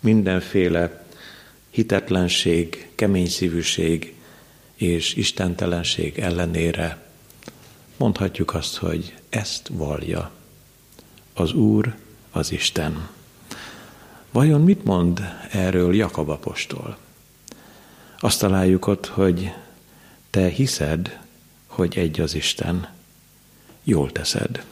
mindenféle 0.00 1.04
hitetlenség, 1.70 2.88
keményszívűség 2.94 4.15
és 4.76 5.14
istentelenség 5.14 6.18
ellenére 6.18 7.06
mondhatjuk 7.96 8.54
azt, 8.54 8.76
hogy 8.76 9.14
ezt 9.28 9.68
valja. 9.72 10.30
Az 11.34 11.52
Úr, 11.52 11.94
az 12.30 12.52
Isten. 12.52 13.08
Vajon 14.30 14.60
mit 14.60 14.84
mond 14.84 15.20
erről 15.50 15.94
Jakab 15.94 16.28
apostol? 16.28 16.96
Azt 18.18 18.40
találjuk 18.40 18.86
ott, 18.86 19.06
hogy 19.06 19.52
te 20.30 20.48
hiszed, 20.48 21.18
hogy 21.66 21.98
egy 21.98 22.20
az 22.20 22.34
Isten. 22.34 22.88
Jól 23.84 24.12
teszed. 24.12 24.64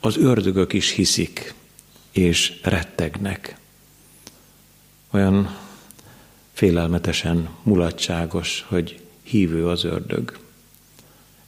Az 0.00 0.16
ördögök 0.16 0.72
is 0.72 0.90
hiszik, 0.90 1.54
és 2.10 2.60
rettegnek. 2.62 3.56
Olyan 5.10 5.56
félelmetesen 6.58 7.48
mulatságos, 7.62 8.64
hogy 8.68 9.00
hívő 9.22 9.68
az 9.68 9.84
ördög, 9.84 10.38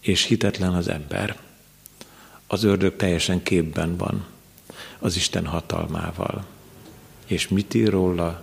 és 0.01 0.25
hitetlen 0.25 0.75
az 0.75 0.89
ember. 0.89 1.39
Az 2.47 2.63
ördög 2.63 2.97
teljesen 2.97 3.43
képben 3.43 3.97
van 3.97 4.27
az 4.99 5.17
Isten 5.17 5.47
hatalmával. 5.47 6.45
És 7.27 7.49
mit 7.49 7.75
ír 7.75 7.89
róla? 7.91 8.43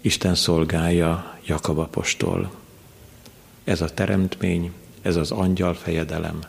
Isten 0.00 0.34
szolgálja 0.34 1.38
Jakab 1.44 1.78
apostol. 1.78 2.54
Ez 3.64 3.80
a 3.80 3.94
teremtmény, 3.94 4.72
ez 5.02 5.16
az 5.16 5.30
angyal 5.30 5.74
fejedelem, 5.74 6.40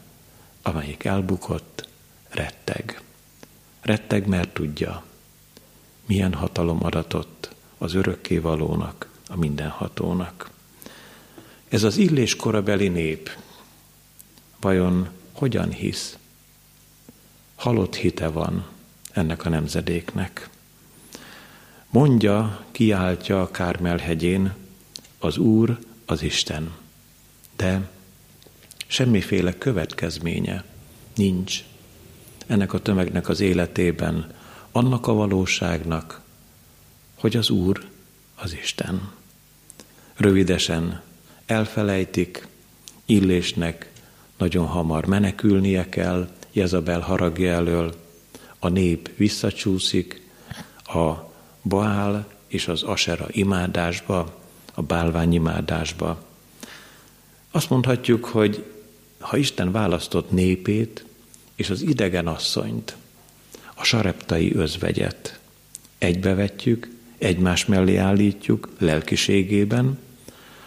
amelyik 0.61 1.03
elbukott, 1.03 1.87
retteg. 2.29 3.01
Retteg, 3.81 4.27
mert 4.27 4.53
tudja, 4.53 5.03
milyen 6.05 6.33
hatalom 6.33 6.83
adatott 6.83 7.55
az 7.77 7.93
örökkévalónak, 7.93 9.09
a 9.27 9.37
mindenhatónak. 9.37 10.49
Ez 11.69 11.83
az 11.83 11.97
illés 11.97 12.35
korabeli 12.35 12.87
nép 12.87 13.29
vajon 14.59 15.09
hogyan 15.31 15.71
hisz? 15.71 16.17
Halott 17.55 17.95
hite 17.95 18.27
van 18.27 18.65
ennek 19.11 19.45
a 19.45 19.49
nemzedéknek. 19.49 20.49
Mondja, 21.89 22.65
kiáltja 22.71 23.41
a 23.41 23.51
Kármel 23.51 23.97
hegyén, 23.97 24.53
az 25.19 25.37
Úr 25.37 25.79
az 26.05 26.21
Isten. 26.21 26.71
De 27.55 27.89
semmiféle 28.87 29.57
következménye 29.57 30.63
nincs 31.15 31.63
ennek 32.47 32.73
a 32.73 32.81
tömegnek 32.81 33.29
az 33.29 33.39
életében, 33.39 34.33
annak 34.71 35.07
a 35.07 35.13
valóságnak, 35.13 36.21
hogy 37.19 37.37
az 37.37 37.49
Úr 37.49 37.85
az 38.35 38.53
Isten. 38.61 39.11
Rövidesen 40.15 41.01
elfelejtik, 41.45 42.47
Illésnek 43.05 43.91
nagyon 44.37 44.65
hamar 44.65 45.05
menekülnie 45.05 45.89
kell 45.89 46.29
Jezabel 46.51 46.99
haragja 46.99 47.51
elől, 47.51 47.95
a 48.59 48.67
nép 48.67 49.09
visszacsúszik 49.15 50.21
a 50.83 51.13
Baál 51.63 52.27
és 52.47 52.67
az 52.67 52.83
Asera 52.83 53.27
imádásba, 53.31 54.41
a 54.73 54.81
bálvány 54.81 55.33
imádásba. 55.33 56.25
Azt 57.51 57.69
mondhatjuk, 57.69 58.25
hogy 58.25 58.63
ha 59.19 59.37
Isten 59.37 59.71
választott 59.71 60.31
népét 60.31 61.05
és 61.55 61.69
az 61.69 61.81
idegen 61.81 62.27
asszonyt, 62.27 62.95
a 63.73 63.83
sareptai 63.83 64.55
özvegyet 64.55 65.39
egybevetjük, 65.97 66.96
egymás 67.17 67.65
mellé 67.65 67.95
állítjuk 67.95 68.69
lelkiségében, 68.77 69.99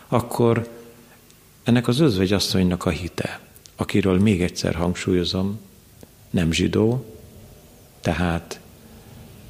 akkor 0.08 0.68
ennek 1.62 1.88
az 1.88 2.00
özvegyasszonynak 2.00 2.84
a 2.84 2.90
hite, 2.90 3.40
akiről 3.76 4.18
még 4.18 4.42
egyszer 4.42 4.74
hangsúlyozom, 4.74 5.60
nem 6.30 6.52
zsidó, 6.52 7.04
tehát 8.00 8.60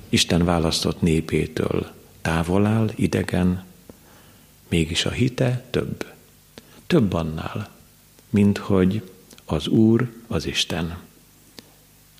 Isten 0.09 0.45
választott 0.45 1.01
népétől 1.01 1.91
távol 2.21 2.67
áll, 2.67 2.91
idegen, 2.95 3.65
mégis 4.69 5.05
a 5.05 5.11
hite 5.11 5.65
több. 5.71 6.13
Több 6.87 7.13
annál, 7.13 7.71
mint 8.31 8.59
hogy 8.59 9.11
az 9.45 9.67
Úr 9.67 10.13
az 10.27 10.47
Isten. 10.47 10.99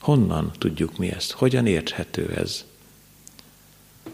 Honnan 0.01 0.53
tudjuk 0.59 0.99
mi 0.99 1.11
ezt? 1.11 1.31
Hogyan 1.31 1.67
érthető 1.67 2.35
ez? 2.37 2.65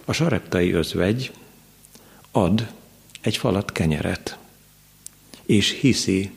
A 0.05 0.13
sareptai 0.13 0.73
özvegy 0.73 1.33
ad 2.31 2.73
egy 3.21 3.37
falat 3.37 3.73
kenyeret, 3.73 4.39
és 5.47 5.71
hiszi, 5.81 6.33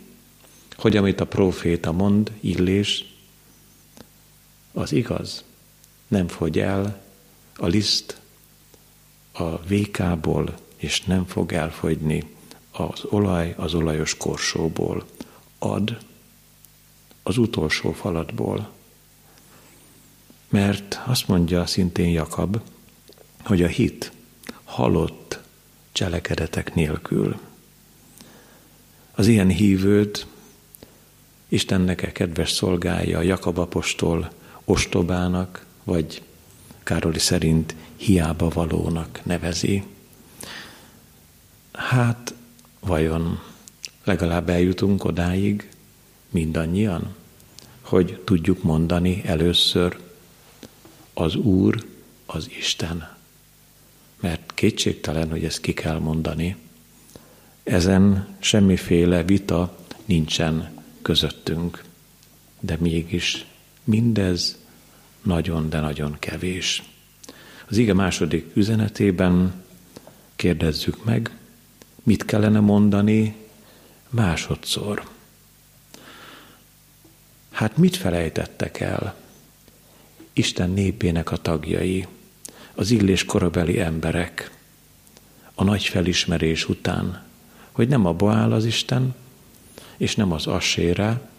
hogy 0.75 0.97
amit 0.97 1.19
a 1.19 1.27
próféta 1.27 1.91
mond, 1.91 2.31
illés, 2.39 3.05
az 4.73 4.91
igaz, 4.91 5.43
nem 6.07 6.27
fogy 6.27 6.59
el 6.59 7.01
a 7.55 7.65
liszt 7.65 8.19
a 9.31 9.61
vékából, 9.61 10.57
és 10.75 11.01
nem 11.01 11.25
fog 11.25 11.53
elfogyni 11.53 12.35
az 12.71 13.03
olaj 13.03 13.53
az 13.57 13.73
olajos 13.73 14.17
korsóból. 14.17 15.05
Ad 15.57 15.97
az 17.23 17.37
utolsó 17.37 17.91
falatból. 17.91 18.71
Mert 20.49 21.01
azt 21.05 21.27
mondja 21.27 21.65
szintén 21.65 22.09
Jakab, 22.09 22.61
hogy 23.43 23.63
a 23.63 23.67
hit 23.67 24.11
halott 24.63 25.39
cselekedetek 25.91 26.73
nélkül. 26.73 27.39
Az 29.11 29.27
ilyen 29.27 29.49
hívőt 29.49 30.27
Istennek 31.47 32.01
-e 32.01 32.11
kedves 32.11 32.51
szolgálja 32.51 33.21
Jakab 33.21 33.57
apostol 33.57 34.31
ostobának, 34.63 35.65
vagy 35.83 36.21
Károli 36.83 37.19
szerint 37.19 37.75
hiába 37.95 38.49
valónak 38.49 39.19
nevezi. 39.23 39.83
Hát, 41.71 42.33
vajon 42.79 43.39
legalább 44.03 44.49
eljutunk 44.49 45.03
odáig 45.03 45.69
mindannyian, 46.29 47.15
hogy 47.81 48.21
tudjuk 48.25 48.63
mondani 48.63 49.21
először 49.25 49.99
az 51.13 51.35
Úr 51.35 51.85
az 52.25 52.49
Isten. 52.57 53.17
Mert 54.19 54.51
kétségtelen, 54.53 55.29
hogy 55.29 55.43
ezt 55.43 55.61
ki 55.61 55.73
kell 55.73 55.99
mondani. 55.99 56.55
Ezen 57.63 58.35
semmiféle 58.39 59.23
vita 59.23 59.77
nincsen 60.05 60.83
közöttünk, 61.01 61.83
de 62.59 62.77
mégis 62.79 63.45
mindez 63.83 64.57
nagyon, 65.21 65.69
de 65.69 65.79
nagyon 65.79 66.15
kevés. 66.19 66.83
Az 67.67 67.77
ige 67.77 67.93
második 67.93 68.51
üzenetében 68.53 69.63
kérdezzük 70.35 71.03
meg, 71.05 71.37
mit 72.03 72.25
kellene 72.25 72.59
mondani 72.59 73.35
másodszor. 74.09 75.03
Hát 77.51 77.77
mit 77.77 77.95
felejtettek 77.95 78.79
el 78.79 79.15
Isten 80.33 80.69
népének 80.69 81.31
a 81.31 81.37
tagjai, 81.37 82.07
az 82.79 82.91
illés 82.91 83.25
korabeli 83.25 83.79
emberek 83.79 84.51
a 85.55 85.63
nagy 85.63 85.83
felismerés 85.83 86.69
után, 86.69 87.23
hogy 87.71 87.87
nem 87.87 88.05
a 88.05 88.13
Baál 88.13 88.51
az 88.51 88.65
Isten, 88.65 89.15
és 89.97 90.15
nem 90.15 90.31
az 90.31 90.47
Assére, 90.47 91.29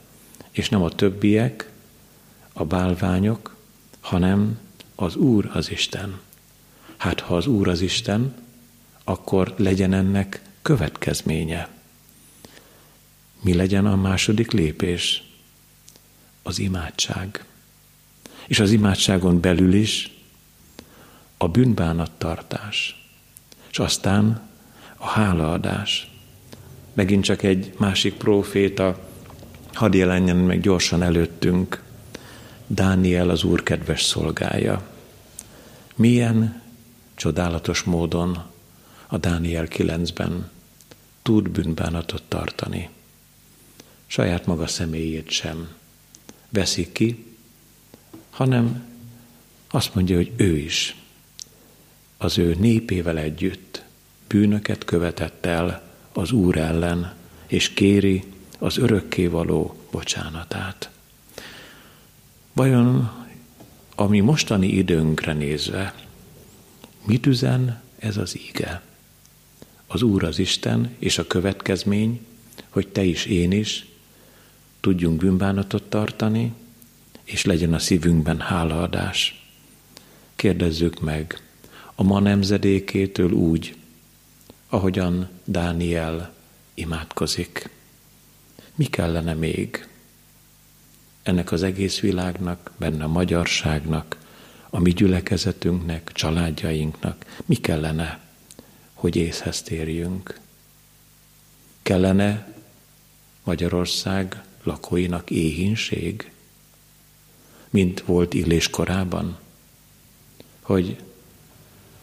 és 0.51 0.69
nem 0.69 0.83
a 0.83 0.89
többiek, 0.89 1.71
a 2.53 2.65
bálványok, 2.65 3.57
hanem 4.01 4.59
az 4.95 5.17
Úr 5.17 5.51
az 5.53 5.71
Isten. 5.71 6.21
Hát 6.97 7.21
ha 7.21 7.37
az 7.37 7.47
Úr 7.47 7.69
az 7.69 7.81
Isten, 7.81 8.35
akkor 9.05 9.55
legyen 9.57 9.93
ennek 9.93 10.43
következménye. 10.63 11.69
Mi 13.41 13.55
legyen 13.55 13.87
a 13.87 13.97
második 13.97 14.51
lépés? 14.51 15.23
Az 16.43 16.59
imádság. 16.59 17.45
És 18.47 18.61
az 18.61 18.71
imádságon 18.71 19.41
belül 19.41 19.73
is 19.73 20.20
a 21.43 21.49
bűnbánattartás, 21.49 23.05
és 23.71 23.79
aztán 23.79 24.49
a 24.97 25.07
hálaadás. 25.07 26.11
Megint 26.93 27.25
csak 27.25 27.43
egy 27.43 27.73
másik 27.77 28.15
próféta, 28.15 29.09
hadd 29.73 29.95
jelenjen 29.95 30.37
meg 30.37 30.61
gyorsan 30.61 31.03
előttünk, 31.03 31.83
Dániel 32.67 33.31
az 33.31 33.45
Úr 33.45 33.63
kedves 33.63 34.03
szolgája. 34.03 34.89
Milyen 35.95 36.63
csodálatos 37.15 37.83
módon 37.83 38.43
a 39.07 39.19
Dániel 39.19 39.67
9-ben 39.71 40.51
tud 41.23 41.49
bűnbánatot 41.49 42.23
tartani. 42.29 42.89
Saját 44.07 44.47
maga 44.47 44.67
személyét 44.67 45.31
sem 45.31 45.69
veszi 46.49 46.93
ki, 46.93 47.25
hanem 48.31 48.85
azt 49.71 49.95
mondja, 49.95 50.17
hogy 50.17 50.33
ő 50.37 50.57
is 50.57 51.00
az 52.23 52.39
ő 52.39 52.57
népével 52.59 53.19
együtt 53.19 53.83
bűnöket 54.29 54.85
követett 54.85 55.47
el 55.47 55.83
az 56.13 56.33
Úr 56.33 56.57
ellen, 56.57 57.15
és 57.47 57.69
kéri 57.69 58.25
az 58.59 58.79
örökkévaló 58.79 59.77
bocsánatát. 59.91 60.91
Vajon 62.53 63.11
a 63.95 64.07
mi 64.07 64.21
mostani 64.21 64.67
időnkre 64.67 65.33
nézve, 65.33 65.95
mit 67.05 67.27
üzen 67.27 67.83
ez 67.99 68.17
az 68.17 68.39
ige? 68.49 68.83
Az 69.87 70.03
Úr 70.03 70.25
az 70.25 70.39
Isten, 70.39 70.95
és 70.99 71.19
a 71.19 71.27
következmény, 71.27 72.27
hogy 72.69 72.89
te 72.89 73.03
is, 73.03 73.25
én 73.25 73.53
is 73.53 73.87
tudjunk 74.81 75.17
bűnbánatot 75.17 75.83
tartani, 75.83 76.53
és 77.25 77.45
legyen 77.45 77.75
a 77.75 77.79
szívünkben 77.79 78.41
hálaadás. 78.41 79.45
Kérdezzük 80.37 81.01
meg 81.01 81.50
a 82.01 82.03
ma 82.03 82.21
nemzedékétől 82.21 83.33
úgy, 83.33 83.77
ahogyan 84.69 85.29
Dániel 85.45 86.35
imádkozik. 86.75 87.69
Mi 88.75 88.85
kellene 88.85 89.35
még? 89.35 89.89
ennek 91.23 91.53
az 91.53 91.63
egész 91.63 92.01
világnak, 92.01 92.71
benne 92.77 93.05
a 93.05 93.09
magyarságnak, 93.09 94.19
a 94.71 94.79
mi 94.79 94.91
gyülekezetünknek, 94.91 96.13
családjainknak 96.13 97.25
mi 97.47 97.55
kellene, 97.55 98.21
hogy 98.95 99.17
észhez 99.17 99.63
térjünk? 99.63 100.41
Kellene 101.83 102.55
Magyarország 103.45 104.43
lakóinak 104.63 105.31
éhínség, 105.31 106.31
mint 107.71 108.01
volt 108.01 108.35
Illés 108.35 108.71
korában? 108.71 109.39
Hogy 110.61 110.97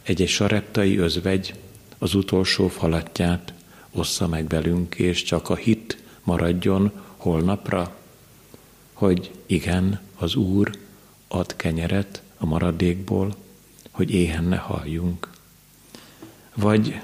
egy-egy 0.08 0.28
sareptai 0.28 0.98
özvegy 0.98 1.54
az 1.98 2.14
utolsó 2.14 2.68
falatját 2.68 3.52
ossza 3.90 4.26
meg 4.28 4.48
velünk, 4.48 4.94
és 4.94 5.22
csak 5.22 5.48
a 5.48 5.56
hit 5.56 6.02
maradjon 6.22 6.92
holnapra? 7.16 7.96
hogy 8.98 9.30
igen, 9.46 10.00
az 10.16 10.34
Úr 10.34 10.78
ad 11.28 11.56
kenyeret 11.56 12.22
a 12.38 12.46
maradékból, 12.46 13.36
hogy 13.90 14.10
éhen 14.10 14.44
ne 14.44 14.56
halljunk. 14.56 15.30
Vagy 16.54 17.00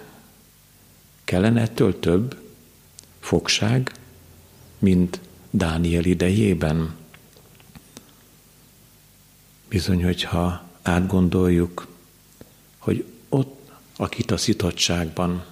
kellene 1.25 1.61
ettől 1.61 1.99
több 1.99 2.37
fogság, 3.21 3.93
mint 4.79 5.21
Dániel 5.51 6.05
idejében? 6.05 6.97
Bizony, 9.69 10.05
hogyha 10.05 10.69
átgondoljuk, 10.83 11.87
hogy 12.85 13.05
ott 13.29 13.71
a 13.97 14.09
kitaszítottságban, 14.09 15.45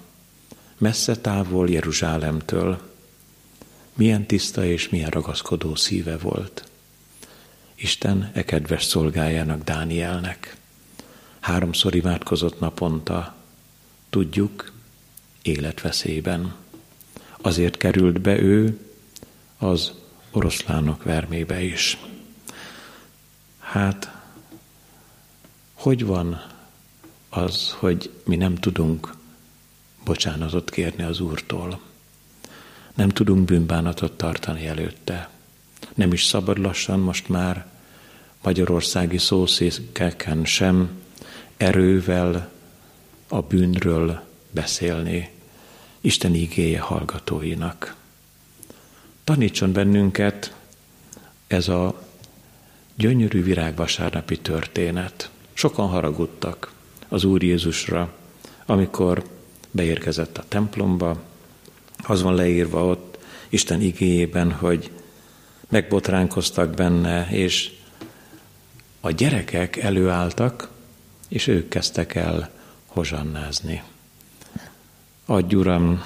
messze 0.78 1.16
távol 1.16 1.70
Jeruzsálemtől, 1.70 2.80
milyen 3.94 4.26
tiszta 4.26 4.64
és 4.64 4.88
milyen 4.88 5.10
ragaszkodó 5.10 5.74
szíve 5.74 6.16
volt. 6.16 6.68
Isten 7.74 8.30
e 8.34 8.44
kedves 8.44 8.84
szolgájának, 8.84 9.64
Dánielnek. 9.64 10.56
Háromszor 11.40 11.94
imádkozott 11.94 12.60
naponta, 12.60 13.34
tudjuk, 14.10 14.72
életveszélyben. 15.42 16.54
Azért 17.40 17.76
került 17.76 18.20
be 18.20 18.38
ő 18.38 18.78
az 19.58 19.92
oroszlánok 20.30 21.02
vermébe 21.02 21.62
is. 21.62 21.98
Hát, 23.58 24.14
hogy 25.74 26.04
van 26.04 26.51
az, 27.34 27.74
hogy 27.78 28.10
mi 28.24 28.36
nem 28.36 28.54
tudunk 28.54 29.14
bocsánatot 30.04 30.70
kérni 30.70 31.02
az 31.02 31.20
Úrtól? 31.20 31.80
nem 32.94 33.08
tudunk 33.08 33.44
bűnbánatot 33.44 34.12
tartani 34.12 34.66
előtte. 34.66 35.30
Nem 35.94 36.12
is 36.12 36.24
szabad 36.24 36.58
lassan 36.58 37.00
most 37.00 37.28
már 37.28 37.66
magyarországi 38.42 39.18
szószékeken 39.18 40.44
sem 40.44 40.90
erővel 41.56 42.50
a 43.28 43.40
bűnről 43.40 44.22
beszélni 44.50 45.30
Isten 46.00 46.34
igéje 46.34 46.80
hallgatóinak. 46.80 47.96
Tanítson 49.24 49.72
bennünket 49.72 50.54
ez 51.46 51.68
a 51.68 52.02
gyönyörű 52.94 53.42
virágvasárnapi 53.42 54.38
történet. 54.38 55.30
Sokan 55.52 55.88
haragudtak 55.88 56.71
az 57.12 57.24
Úr 57.24 57.42
Jézusra, 57.42 58.12
amikor 58.66 59.22
beérkezett 59.70 60.38
a 60.38 60.44
templomba, 60.48 61.22
az 62.02 62.22
van 62.22 62.34
leírva 62.34 62.84
ott 62.84 63.18
Isten 63.48 63.80
igéjében, 63.80 64.52
hogy 64.52 64.90
megbotránkoztak 65.68 66.74
benne, 66.74 67.28
és 67.30 67.70
a 69.00 69.10
gyerekek 69.10 69.76
előálltak, 69.76 70.70
és 71.28 71.46
ők 71.46 71.68
kezdtek 71.68 72.14
el 72.14 72.50
hozsannázni. 72.86 73.82
Adj 75.26 75.54
Uram, 75.54 76.02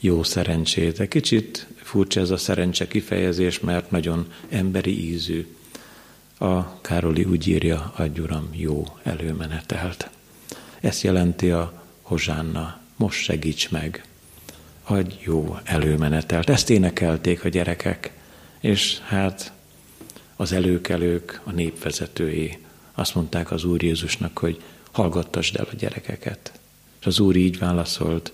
jó 0.00 0.22
szerencsét. 0.22 1.00
Egy 1.00 1.08
kicsit 1.08 1.66
furcsa 1.76 2.20
ez 2.20 2.30
a 2.30 2.36
szerencse 2.36 2.88
kifejezés, 2.88 3.60
mert 3.60 3.90
nagyon 3.90 4.32
emberi 4.48 5.10
ízű. 5.10 5.46
A 6.42 6.80
Károli 6.80 7.24
úgy 7.24 7.48
írja, 7.48 7.92
adj 7.96 8.20
Uram, 8.20 8.48
jó 8.52 8.84
előmenetelt. 9.02 10.10
Ezt 10.80 11.02
jelenti 11.02 11.50
a 11.50 11.82
hozsánna, 12.02 12.78
most 12.96 13.22
segíts 13.22 13.70
meg, 13.70 14.04
adj 14.84 15.14
jó 15.20 15.58
előmenetelt. 15.64 16.48
Ezt 16.50 16.70
énekelték 16.70 17.44
a 17.44 17.48
gyerekek, 17.48 18.12
és 18.60 18.98
hát 18.98 19.52
az 20.36 20.52
előkelők, 20.52 21.40
a 21.44 21.50
népvezetői 21.50 22.58
azt 22.94 23.14
mondták 23.14 23.50
az 23.50 23.64
Úr 23.64 23.82
Jézusnak, 23.82 24.38
hogy 24.38 24.62
hallgattasd 24.90 25.56
el 25.56 25.68
a 25.72 25.76
gyerekeket. 25.76 26.52
És 27.00 27.06
az 27.06 27.20
Úr 27.20 27.36
így 27.36 27.58
válaszolt, 27.58 28.32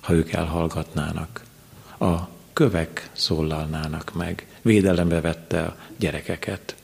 ha 0.00 0.12
ők 0.12 0.32
elhallgatnának, 0.32 1.44
a 1.98 2.28
kövek 2.52 3.10
szólalnának 3.12 4.12
meg, 4.14 4.46
védelembe 4.60 5.20
vette 5.20 5.62
a 5.62 5.76
gyerekeket. 5.98 6.76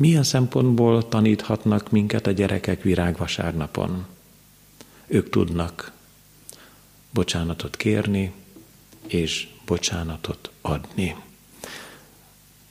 Milyen 0.00 0.22
szempontból 0.22 1.08
taníthatnak 1.08 1.90
minket 1.90 2.26
a 2.26 2.30
gyerekek 2.30 2.82
virágvasárnapon? 2.82 4.06
Ők 5.06 5.30
tudnak 5.30 5.92
bocsánatot 7.10 7.76
kérni, 7.76 8.32
és 9.06 9.48
bocsánatot 9.66 10.50
adni. 10.60 11.16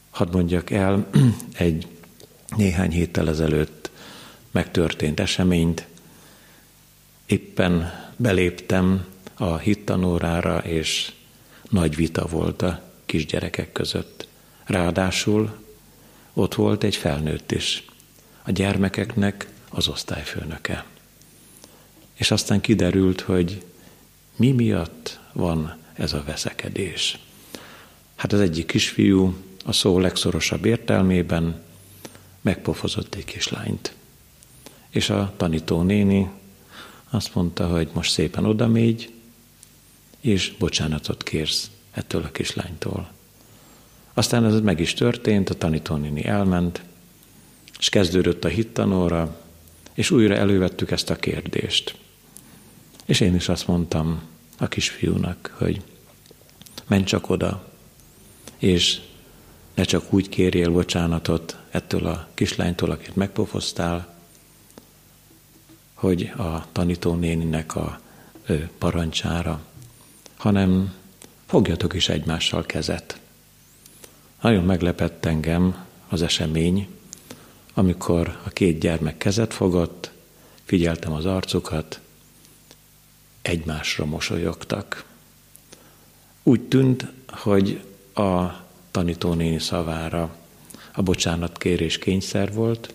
Hadd 0.09 0.31
mondjak 0.31 0.69
el 0.69 1.09
egy 1.53 1.87
néhány 2.55 2.91
héttel 2.91 3.29
ezelőtt 3.29 3.91
megtörtént 4.51 5.19
eseményt. 5.19 5.87
Éppen 7.25 7.91
beléptem 8.15 9.05
a 9.35 9.57
hittanórára, 9.57 10.57
és 10.57 11.11
nagy 11.69 11.95
vita 11.95 12.25
volt 12.25 12.61
a 12.61 12.83
kisgyerekek 13.05 13.71
között. 13.71 14.27
Ráadásul 14.63 15.67
ott 16.39 16.55
volt 16.55 16.83
egy 16.83 16.95
felnőtt 16.95 17.51
is, 17.51 17.85
a 18.43 18.51
gyermekeknek 18.51 19.47
az 19.69 19.87
osztályfőnöke. 19.87 20.85
És 22.13 22.31
aztán 22.31 22.61
kiderült, 22.61 23.21
hogy 23.21 23.63
mi 24.35 24.51
miatt 24.51 25.19
van 25.33 25.77
ez 25.93 26.13
a 26.13 26.23
veszekedés. 26.25 27.19
Hát 28.15 28.33
az 28.33 28.39
egyik 28.39 28.65
kisfiú 28.65 29.35
a 29.65 29.71
szó 29.71 29.99
legszorosabb 29.99 30.65
értelmében 30.65 31.61
megpofozott 32.41 33.15
egy 33.15 33.25
kislányt. 33.25 33.93
És 34.89 35.09
a 35.09 35.33
tanító 35.37 35.81
néni 35.81 36.29
azt 37.09 37.35
mondta, 37.35 37.67
hogy 37.67 37.89
most 37.93 38.11
szépen 38.11 38.45
odamégy, 38.45 39.13
és 40.19 40.55
bocsánatot 40.59 41.23
kérsz 41.23 41.71
ettől 41.91 42.23
a 42.23 42.31
kislánytól. 42.31 43.09
Aztán 44.19 44.45
ez 44.45 44.59
meg 44.59 44.79
is 44.79 44.93
történt, 44.93 45.49
a 45.49 45.53
tanítónéni 45.53 46.25
elment, 46.25 46.81
és 47.79 47.89
kezdődött 47.89 48.43
a 48.43 48.47
hittanóra, 48.47 49.41
és 49.93 50.11
újra 50.11 50.35
elővettük 50.35 50.91
ezt 50.91 51.09
a 51.09 51.15
kérdést. 51.15 51.95
És 53.05 53.19
én 53.19 53.35
is 53.35 53.49
azt 53.49 53.67
mondtam 53.67 54.21
a 54.57 54.67
kisfiúnak, 54.67 55.55
hogy 55.57 55.81
menj 56.87 57.03
csak 57.03 57.29
oda, 57.29 57.67
és 58.57 58.99
ne 59.73 59.83
csak 59.83 60.13
úgy 60.13 60.29
kérjél 60.29 60.69
bocsánatot 60.71 61.57
ettől 61.69 62.05
a 62.05 62.27
kislánytól, 62.33 62.91
akit 62.91 63.15
megpofoztál, 63.15 64.15
hogy 65.93 66.31
a 66.37 66.71
tanítónéninek 66.71 67.75
a 67.75 67.99
parancsára, 68.77 69.61
hanem 70.37 70.93
fogjatok 71.45 71.93
is 71.93 72.09
egymással 72.09 72.65
kezet. 72.65 73.18
Nagyon 74.41 74.63
meglepett 74.63 75.25
engem 75.25 75.85
az 76.09 76.21
esemény, 76.21 76.87
amikor 77.73 78.39
a 78.45 78.49
két 78.49 78.79
gyermek 78.79 79.17
kezet 79.17 79.53
fogott, 79.53 80.11
figyeltem 80.63 81.13
az 81.13 81.25
arcukat, 81.25 81.99
egymásra 83.41 84.05
mosolyogtak. 84.05 85.05
Úgy 86.43 86.61
tűnt, 86.61 87.07
hogy 87.27 87.83
a 88.13 88.45
tanítónéni 88.91 89.59
szavára 89.59 90.35
a 90.93 91.01
bocsánatkérés 91.01 91.97
kényszer 91.97 92.53
volt, 92.53 92.93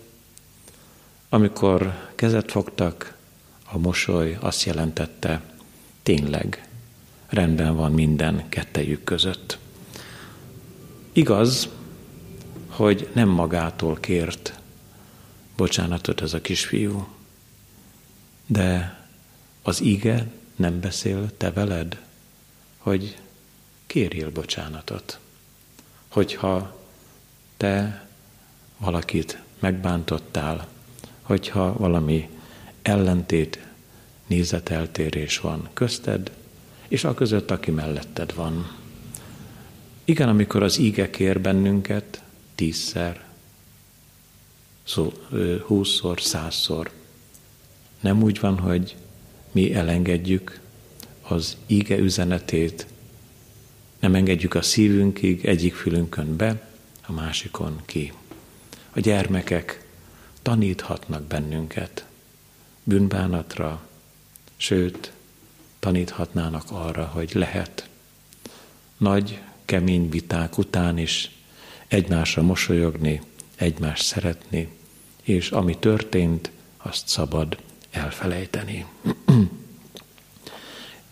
amikor 1.29 2.09
kezet 2.15 2.51
fogtak, 2.51 3.17
a 3.71 3.77
mosoly 3.77 4.37
azt 4.39 4.63
jelentette, 4.63 5.41
tényleg 6.03 6.67
rendben 7.27 7.75
van 7.75 7.91
minden 7.91 8.49
kettejük 8.49 9.03
között. 9.03 9.57
Igaz, 11.17 11.69
hogy 12.67 13.09
nem 13.13 13.29
magától 13.29 13.95
kért 13.95 14.59
bocsánatot 15.57 16.21
ez 16.21 16.33
a 16.33 16.41
kisfiú, 16.41 17.07
de 18.45 18.99
az 19.61 19.81
ige 19.81 20.27
nem 20.55 20.79
beszél 20.79 21.37
te 21.37 21.51
veled, 21.51 22.01
hogy 22.77 23.17
kérjél 23.85 24.31
bocsánatot. 24.31 25.19
Hogyha 26.07 26.85
te 27.57 28.07
valakit 28.77 29.41
megbántottál, 29.59 30.67
hogyha 31.21 31.73
valami 31.73 32.29
ellentét, 32.81 33.67
nézeteltérés 34.27 35.39
van 35.39 35.69
közted, 35.73 36.31
és 36.87 37.03
a 37.03 37.13
között, 37.13 37.51
aki 37.51 37.71
melletted 37.71 38.33
van. 38.33 38.83
Igen, 40.05 40.29
amikor 40.29 40.63
az 40.63 40.77
íge 40.77 41.09
kér 41.09 41.41
bennünket 41.41 42.21
tízszer, 42.55 43.23
szó, 44.83 45.13
húszszor, 45.65 46.21
százszor, 46.21 46.91
nem 47.99 48.23
úgy 48.23 48.39
van, 48.39 48.59
hogy 48.59 48.95
mi 49.51 49.73
elengedjük 49.73 50.59
az 51.21 51.57
íge 51.67 51.97
üzenetét, 51.97 52.87
nem 53.99 54.15
engedjük 54.15 54.53
a 54.53 54.61
szívünkig 54.61 55.45
egyik 55.45 55.75
fülünkön 55.75 56.35
be, 56.35 56.69
a 57.07 57.11
másikon 57.11 57.81
ki. 57.85 58.13
A 58.91 58.99
gyermekek 58.99 59.87
taníthatnak 60.41 61.23
bennünket. 61.23 62.05
Bűnbánatra, 62.83 63.87
sőt, 64.55 65.11
taníthatnának 65.79 66.63
arra, 66.71 67.05
hogy 67.05 67.31
lehet. 67.33 67.89
Nagy, 68.97 69.41
kemény 69.65 70.09
viták 70.09 70.57
után 70.57 70.97
is 70.97 71.31
egymásra 71.87 72.41
mosolyogni, 72.41 73.21
egymást 73.55 74.05
szeretni, 74.05 74.69
és 75.23 75.51
ami 75.51 75.77
történt, 75.77 76.51
azt 76.77 77.07
szabad 77.07 77.57
elfelejteni. 77.91 78.85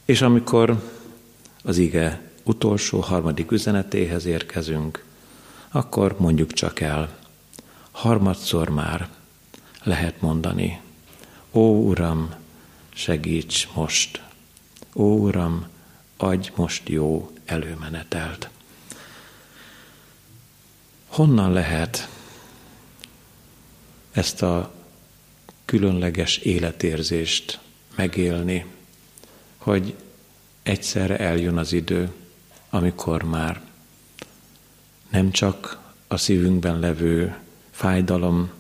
és 0.06 0.22
amikor 0.22 0.92
az 1.64 1.78
ige 1.78 2.32
utolsó, 2.44 3.00
harmadik 3.00 3.52
üzenetéhez 3.52 4.26
érkezünk, 4.26 5.06
akkor 5.70 6.16
mondjuk 6.20 6.54
csak 6.54 6.80
el, 6.80 7.18
harmadszor 7.92 8.70
már 8.70 9.10
lehet 9.84 10.22
mondani, 10.22 10.82
Ó 11.52 11.88
Uram, 11.88 12.34
segíts 12.94 13.70
most! 13.74 14.24
Ó 14.96 15.18
Uram, 15.18 15.68
adj 16.18 16.52
most 16.56 16.90
jó 16.90 17.33
előmenetelt! 17.54 18.50
Honnan 21.08 21.52
lehet 21.52 22.08
ezt 24.12 24.42
a 24.42 24.74
különleges 25.66 26.38
életérzést 26.38 27.60
megélni, 27.96 28.66
hogy 29.58 29.96
egyszerre 30.64 31.18
eljön 31.18 31.58
az 31.58 31.74
idő, 31.74 32.12
amikor 32.70 33.24
már 33.24 33.62
nem 35.10 35.32
csak 35.32 35.80
a 36.08 36.18
szívünkben 36.18 36.80
levő 36.80 37.38
fájdalom, 37.72 38.52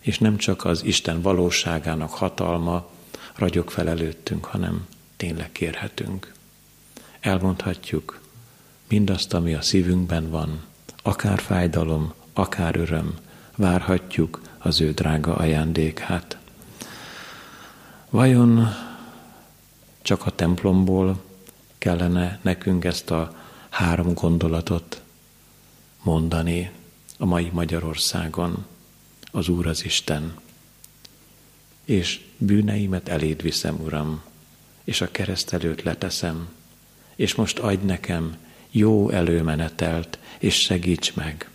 és 0.00 0.18
nem 0.18 0.36
csak 0.36 0.64
az 0.64 0.84
Isten 0.84 1.22
valóságának 1.22 2.10
hatalma 2.10 2.90
ragyog 3.34 3.70
fel 3.70 3.88
előttünk, 3.88 4.44
hanem 4.44 4.86
tényleg 5.16 5.52
kérhetünk. 5.52 6.32
Elmondhatjuk 7.20 8.20
mindazt, 8.88 9.34
ami 9.34 9.54
a 9.54 9.62
szívünkben 9.62 10.30
van, 10.30 10.64
akár 11.02 11.40
fájdalom, 11.40 12.12
akár 12.32 12.76
öröm, 12.76 13.14
várhatjuk 13.56 14.40
az 14.58 14.80
ő 14.80 14.92
drága 14.92 15.36
ajándékát. 15.36 16.38
Vajon 18.10 18.68
csak 20.02 20.26
a 20.26 20.30
templomból 20.30 21.22
kellene 21.78 22.38
nekünk 22.42 22.84
ezt 22.84 23.10
a 23.10 23.36
három 23.68 24.14
gondolatot 24.14 25.02
mondani 26.02 26.70
a 27.18 27.24
mai 27.24 27.50
Magyarországon, 27.52 28.66
az 29.30 29.48
Úr 29.48 29.66
az 29.66 29.84
Isten. 29.84 30.36
És 31.84 32.20
bűneimet 32.38 33.08
eléd 33.08 33.42
viszem, 33.42 33.80
Uram, 33.80 34.22
és 34.84 35.00
a 35.00 35.10
kereszt 35.10 35.52
előtt 35.52 35.82
leteszem, 35.82 36.48
és 37.14 37.34
most 37.34 37.58
adj 37.58 37.84
nekem 37.84 38.36
jó 38.70 39.10
előmenetelt, 39.10 40.18
és 40.38 40.60
segíts 40.60 41.14
meg. 41.14 41.50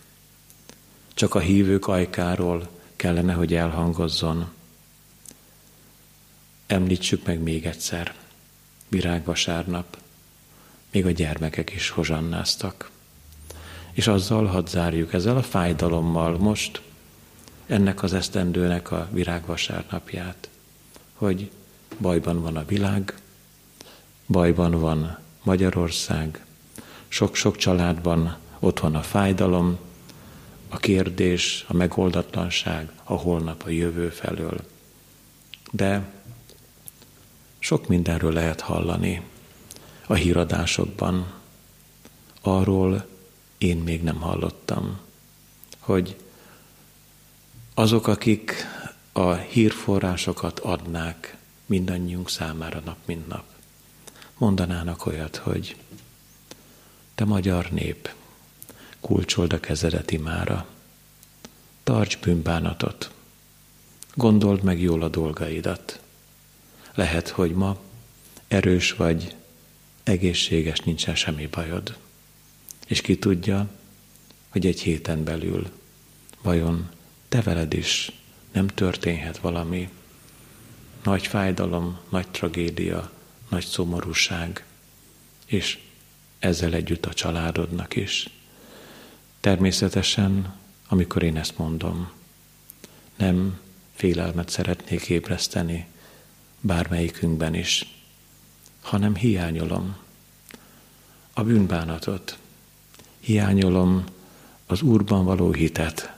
Csak 1.14 1.34
a 1.34 1.38
hívők 1.38 1.86
ajkáról 1.86 2.68
kellene, 2.96 3.32
hogy 3.32 3.54
elhangozzon. 3.54 4.52
Említsük 6.66 7.26
meg 7.26 7.40
még 7.40 7.66
egyszer, 7.66 8.14
virágvasárnap, 8.88 9.98
még 10.90 11.06
a 11.06 11.10
gyermekek 11.10 11.70
is 11.70 11.88
hozsannáztak. 11.88 12.90
És 13.92 14.06
azzal 14.06 14.46
hadd 14.46 14.66
zárjuk, 14.66 15.12
ezzel 15.12 15.36
a 15.36 15.42
fájdalommal 15.42 16.38
most 16.38 16.80
ennek 17.66 18.02
az 18.02 18.12
esztendőnek 18.12 18.90
a 18.90 19.08
virágvasárnapját, 19.10 20.48
hogy 21.14 21.50
bajban 21.98 22.42
van 22.42 22.56
a 22.56 22.64
világ, 22.64 23.14
bajban 24.26 24.70
van 24.70 25.18
Magyarország, 25.42 26.43
sok-sok 27.14 27.56
családban 27.56 28.36
ott 28.58 28.80
van 28.80 28.94
a 28.94 29.02
fájdalom, 29.02 29.78
a 30.68 30.76
kérdés, 30.76 31.64
a 31.68 31.72
megoldatlanság, 31.72 32.92
a 33.04 33.12
holnap, 33.12 33.62
a 33.62 33.68
jövő 33.68 34.08
felől. 34.08 34.60
De 35.70 36.12
sok 37.58 37.88
mindenről 37.88 38.32
lehet 38.32 38.60
hallani 38.60 39.22
a 40.06 40.14
híradásokban. 40.14 41.32
Arról 42.40 43.06
én 43.58 43.76
még 43.76 44.02
nem 44.02 44.20
hallottam, 44.20 44.98
hogy 45.78 46.16
azok, 47.74 48.06
akik 48.06 48.54
a 49.12 49.32
hírforrásokat 49.32 50.58
adnák 50.58 51.36
mindannyiunk 51.66 52.30
számára 52.30 52.80
nap 52.84 52.98
mint 53.04 53.28
nap, 53.28 53.44
mondanának 54.38 55.06
olyat, 55.06 55.36
hogy 55.36 55.76
te 57.14 57.24
magyar 57.24 57.70
nép, 57.70 58.10
kulcsold 59.00 59.52
a 59.52 59.60
kezedet 59.60 60.10
imára, 60.10 60.66
tarts 61.82 62.18
bűnbánatot, 62.18 63.10
gondold 64.14 64.62
meg 64.62 64.80
jól 64.80 65.02
a 65.02 65.08
dolgaidat. 65.08 66.00
Lehet, 66.94 67.28
hogy 67.28 67.52
ma 67.52 67.78
erős 68.48 68.92
vagy, 68.92 69.36
egészséges, 70.02 70.78
nincsen 70.78 71.14
semmi 71.14 71.46
bajod. 71.46 71.96
És 72.86 73.00
ki 73.00 73.18
tudja, 73.18 73.68
hogy 74.48 74.66
egy 74.66 74.80
héten 74.80 75.24
belül 75.24 75.70
vajon 76.42 76.90
te 77.28 77.42
veled 77.42 77.72
is 77.72 78.12
nem 78.52 78.66
történhet 78.66 79.38
valami 79.38 79.88
nagy 81.02 81.26
fájdalom, 81.26 81.98
nagy 82.08 82.28
tragédia, 82.28 83.10
nagy 83.48 83.64
szomorúság, 83.64 84.64
és 85.46 85.78
ezzel 86.44 86.74
együtt 86.74 87.06
a 87.06 87.12
családodnak 87.12 87.96
is. 87.96 88.28
Természetesen, 89.40 90.54
amikor 90.88 91.22
én 91.22 91.36
ezt 91.36 91.58
mondom, 91.58 92.10
nem 93.16 93.60
félelmet 93.94 94.48
szeretnék 94.48 95.08
ébreszteni 95.08 95.86
bármelyikünkben 96.60 97.54
is, 97.54 97.94
hanem 98.80 99.14
hiányolom 99.14 99.96
a 101.32 101.42
bűnbánatot, 101.42 102.38
hiányolom 103.20 104.04
az 104.66 104.82
Úrban 104.82 105.24
való 105.24 105.52
hitet. 105.52 106.12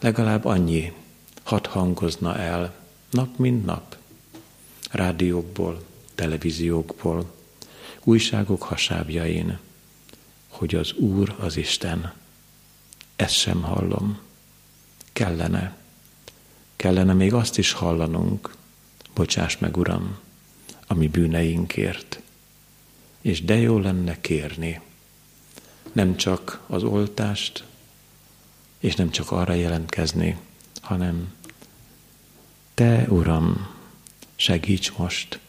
Legalább 0.00 0.44
annyi 0.44 0.92
hat 1.42 1.66
hangozna 1.66 2.36
el 2.36 2.74
nap 3.10 3.36
mint 3.36 3.64
nap, 3.64 3.96
rádiókból, 4.90 5.84
televíziókból, 6.14 7.35
újságok 8.06 8.62
hasábjain, 8.62 9.58
hogy 10.48 10.74
az 10.74 10.92
Úr 10.92 11.34
az 11.38 11.56
Isten. 11.56 12.12
Ezt 13.16 13.34
sem 13.34 13.62
hallom. 13.62 14.18
Kellene. 15.12 15.76
Kellene 16.76 17.12
még 17.12 17.34
azt 17.34 17.58
is 17.58 17.72
hallanunk, 17.72 18.54
bocsáss 19.14 19.56
meg, 19.56 19.76
Uram, 19.76 20.18
a 20.86 20.94
mi 20.94 21.08
bűneinkért. 21.08 22.20
És 23.20 23.44
de 23.44 23.56
jó 23.56 23.78
lenne 23.78 24.20
kérni, 24.20 24.80
nem 25.92 26.16
csak 26.16 26.62
az 26.66 26.82
oltást, 26.82 27.64
és 28.78 28.94
nem 28.94 29.10
csak 29.10 29.30
arra 29.30 29.52
jelentkezni, 29.52 30.38
hanem 30.80 31.34
Te, 32.74 33.06
Uram, 33.08 33.74
segíts 34.36 34.92
most, 34.96 35.40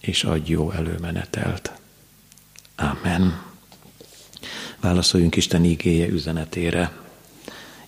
és 0.00 0.24
adj 0.24 0.50
jó 0.50 0.70
előmenetelt. 0.70 1.78
Amen. 2.78 3.42
Válaszoljunk 4.80 5.36
Isten 5.36 5.64
ígéje 5.64 6.08
üzenetére. 6.08 6.92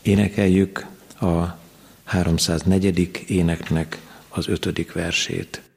Énekeljük 0.03 0.87
a 1.21 1.59
304. 2.05 3.25
éneknek 3.27 4.01
az 4.29 4.49
ötödik 4.49 4.93
versét. 4.93 5.70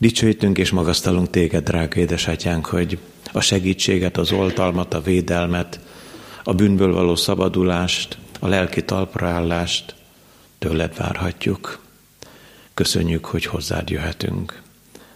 Dicsőítünk 0.00 0.58
és 0.58 0.70
magasztalunk 0.70 1.30
téged, 1.30 1.64
drága 1.64 2.00
édesatyánk, 2.00 2.66
hogy 2.66 2.98
a 3.32 3.40
segítséget, 3.40 4.16
az 4.16 4.32
oltalmat, 4.32 4.94
a 4.94 5.00
védelmet, 5.00 5.80
a 6.44 6.52
bűnből 6.52 6.92
való 6.92 7.16
szabadulást, 7.16 8.18
a 8.38 8.46
lelki 8.46 8.84
talpraállást 8.84 9.94
tőled 10.58 10.96
várhatjuk. 10.96 11.80
Köszönjük, 12.74 13.24
hogy 13.24 13.44
hozzád 13.44 13.90
jöhetünk. 13.90 14.62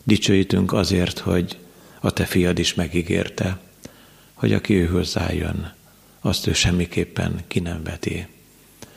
Dicsőítünk 0.02 0.72
azért, 0.72 1.18
hogy 1.18 1.58
a 2.00 2.10
te 2.10 2.24
fiad 2.24 2.58
is 2.58 2.74
megígérte, 2.74 3.60
hogy 4.34 4.52
aki 4.52 4.74
ő 4.74 4.86
hozzájön, 4.86 5.74
azt 6.20 6.46
ő 6.46 6.52
semmiképpen 6.52 7.40
ki 7.48 7.60
nem 7.60 7.82
veti. 7.82 8.26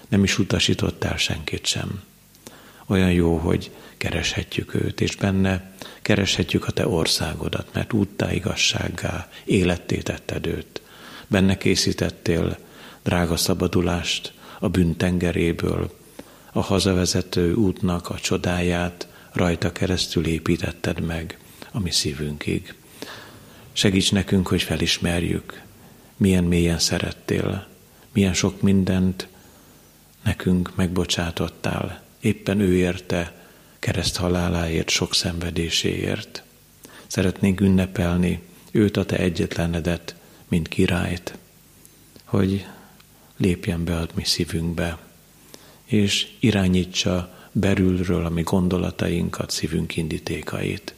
Nem 0.08 0.24
is 0.24 0.40
utasított 0.40 1.04
el 1.04 1.18
senkit 1.18 1.66
sem. 1.66 2.02
Olyan 2.88 3.12
jó, 3.12 3.38
hogy 3.38 3.72
kereshetjük 3.98 4.74
őt, 4.74 5.02
és 5.02 5.16
benne 5.16 5.72
kereshetjük 6.02 6.68
a 6.68 6.72
te 6.72 6.88
országodat, 6.88 7.68
mert 7.74 7.94
úttá 7.94 8.34
igazsággá 8.34 9.30
életté 9.46 9.98
tetted 9.98 10.48
őt. 10.48 10.82
Benne 11.28 11.58
készítettél 11.58 12.58
drága 13.04 13.38
szabadulást 13.38 14.34
a 14.60 14.68
bűntengeréből, 14.68 15.98
a 16.52 16.62
hazavezető 16.62 17.54
útnak 17.54 18.10
a 18.10 18.20
csodáját 18.20 19.08
rajta 19.34 19.72
keresztül 19.72 20.26
építetted 20.26 21.00
meg 21.00 21.40
a 21.72 21.80
mi 21.80 21.92
szívünkig. 21.92 22.74
Segíts 23.72 24.12
nekünk, 24.12 24.48
hogy 24.48 24.62
felismerjük, 24.62 25.62
milyen 26.18 26.44
mélyen 26.44 26.80
szerettél, 26.80 27.68
milyen 28.14 28.34
sok 28.34 28.62
mindent 28.62 29.28
nekünk 30.24 30.76
megbocsátottál, 30.76 32.07
éppen 32.28 32.60
ő 32.60 32.74
érte 32.74 33.34
kereszt 33.80 34.18
haláláért, 34.18 34.90
sok 34.90 35.14
szenvedéséért. 35.14 36.44
Szeretnénk 37.08 37.62
ünnepelni 37.62 38.42
őt 38.72 38.98
a 38.98 39.06
te 39.06 39.18
egyetlenedet, 39.18 40.16
mint 40.48 40.68
királyt, 40.68 41.38
hogy 42.24 42.66
lépjen 43.38 43.84
be 43.84 43.98
a 43.98 44.08
mi 44.16 44.24
szívünkbe, 44.24 44.98
és 45.86 46.28
irányítsa 46.40 47.36
belülről 47.52 48.26
a 48.26 48.30
mi 48.30 48.42
gondolatainkat, 48.42 49.50
szívünk 49.50 49.96
indítékait. 49.96 50.94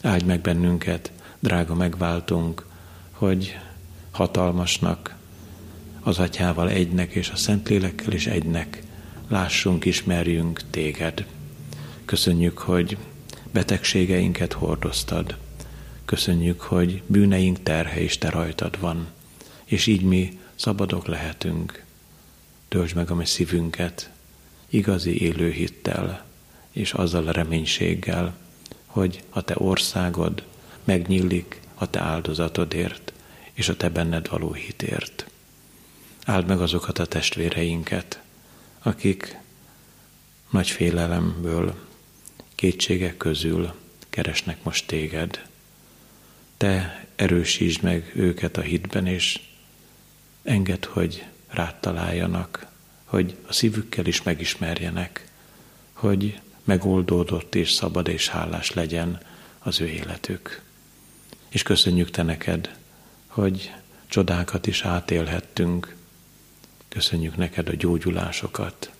Áldj 0.00 0.24
meg 0.24 0.40
bennünket, 0.40 1.12
drága 1.38 1.74
megváltunk, 1.74 2.66
hogy 3.10 3.58
hatalmasnak, 4.10 5.16
az 6.00 6.18
Atyával 6.18 6.70
egynek 6.70 7.12
és 7.12 7.30
a 7.30 7.36
Szentlélekkel 7.36 8.12
is 8.12 8.26
egynek 8.26 8.82
lássunk, 9.32 9.84
ismerjünk 9.84 10.60
téged. 10.70 11.26
Köszönjük, 12.04 12.58
hogy 12.58 12.96
betegségeinket 13.52 14.52
hordoztad. 14.52 15.36
Köszönjük, 16.04 16.60
hogy 16.60 17.02
bűneink 17.06 17.62
terhe 17.62 18.00
is 18.00 18.18
te 18.18 18.30
rajtad 18.30 18.80
van, 18.80 19.06
és 19.64 19.86
így 19.86 20.02
mi 20.02 20.38
szabadok 20.54 21.06
lehetünk. 21.06 21.84
Töltsd 22.68 22.94
meg 22.96 23.10
a 23.10 23.14
mi 23.14 23.24
szívünket 23.26 24.10
igazi 24.68 25.22
élő 25.22 25.50
hittel, 25.50 26.24
és 26.70 26.92
azzal 26.92 27.26
a 27.26 27.32
reménységgel, 27.32 28.36
hogy 28.86 29.22
a 29.30 29.42
te 29.42 29.54
országod 29.56 30.42
megnyílik 30.84 31.60
a 31.74 31.90
te 31.90 32.00
áldozatodért, 32.00 33.12
és 33.52 33.68
a 33.68 33.76
te 33.76 33.88
benned 33.88 34.28
való 34.28 34.52
hitért. 34.52 35.26
Áld 36.24 36.46
meg 36.46 36.60
azokat 36.60 36.98
a 36.98 37.06
testvéreinket, 37.06 38.22
akik 38.82 39.36
nagy 40.50 40.70
félelemből, 40.70 41.74
kétségek 42.54 43.16
közül 43.16 43.74
keresnek 44.10 44.62
most 44.62 44.86
téged. 44.86 45.46
Te 46.56 47.04
erősítsd 47.16 47.82
meg 47.82 48.12
őket 48.14 48.56
a 48.56 48.60
hitben, 48.60 49.06
és 49.06 49.40
engedd, 50.42 50.86
hogy 50.88 51.24
rád 51.48 51.80
találjanak, 51.80 52.66
hogy 53.04 53.36
a 53.46 53.52
szívükkel 53.52 54.06
is 54.06 54.22
megismerjenek, 54.22 55.26
hogy 55.92 56.40
megoldódott 56.64 57.54
és 57.54 57.72
szabad 57.72 58.08
és 58.08 58.28
hálás 58.28 58.72
legyen 58.72 59.20
az 59.58 59.80
ő 59.80 59.86
életük. 59.86 60.62
És 61.48 61.62
köszönjük 61.62 62.10
Te 62.10 62.22
neked, 62.22 62.76
hogy 63.26 63.72
csodákat 64.06 64.66
is 64.66 64.82
átélhettünk, 64.82 65.96
köszönjük 66.92 67.36
neked 67.36 67.68
a 67.68 67.74
gyógyulásokat, 67.74 68.90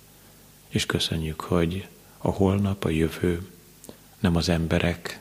és 0.68 0.86
köszönjük, 0.86 1.40
hogy 1.40 1.86
a 2.18 2.30
holnap, 2.30 2.84
a 2.84 2.88
jövő 2.88 3.50
nem 4.20 4.36
az 4.36 4.48
emberek, 4.48 5.20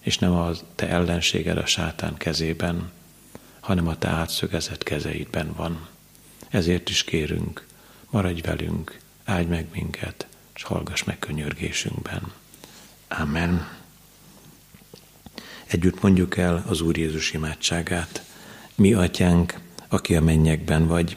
és 0.00 0.18
nem 0.18 0.32
a 0.32 0.50
te 0.74 0.88
ellenséged 0.88 1.56
a 1.58 1.66
sátán 1.66 2.16
kezében, 2.16 2.92
hanem 3.60 3.88
a 3.88 3.98
te 3.98 4.08
átszögezett 4.08 4.82
kezeidben 4.82 5.52
van. 5.56 5.88
Ezért 6.48 6.88
is 6.88 7.04
kérünk, 7.04 7.66
maradj 8.10 8.40
velünk, 8.40 8.98
áldj 9.24 9.48
meg 9.48 9.66
minket, 9.72 10.26
és 10.54 10.62
hallgass 10.62 11.04
meg 11.04 11.18
könyörgésünkben. 11.18 12.32
Amen. 13.08 13.68
Együtt 15.64 16.02
mondjuk 16.02 16.36
el 16.36 16.64
az 16.66 16.80
Úr 16.80 16.96
Jézus 16.96 17.32
imádságát. 17.32 18.24
Mi, 18.74 18.92
atyánk, 18.92 19.60
aki 19.88 20.16
a 20.16 20.20
mennyekben 20.20 20.86
vagy, 20.86 21.16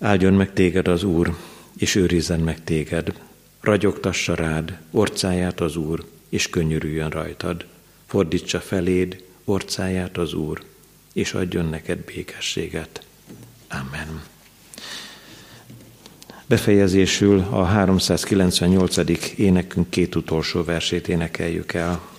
Áldjon 0.00 0.32
meg 0.32 0.52
téged 0.52 0.88
az 0.88 1.02
Úr, 1.02 1.36
és 1.76 1.94
őrizzen 1.94 2.40
meg 2.40 2.64
téged. 2.64 3.12
Ragyogtassa 3.60 4.34
rád 4.34 4.78
orcáját 4.90 5.60
az 5.60 5.76
Úr, 5.76 6.04
és 6.28 6.50
könyörüljön 6.50 7.10
rajtad. 7.10 7.66
Fordítsa 8.06 8.60
feléd 8.60 9.24
orcáját 9.44 10.18
az 10.18 10.32
Úr, 10.32 10.62
és 11.12 11.32
adjon 11.32 11.68
neked 11.68 11.98
békességet. 11.98 13.02
Amen. 13.68 14.22
Befejezésül 16.46 17.46
a 17.50 17.64
398. 17.64 18.96
énekünk 19.36 19.90
két 19.90 20.14
utolsó 20.14 20.64
versét 20.64 21.08
énekeljük 21.08 21.72
el. 21.72 22.17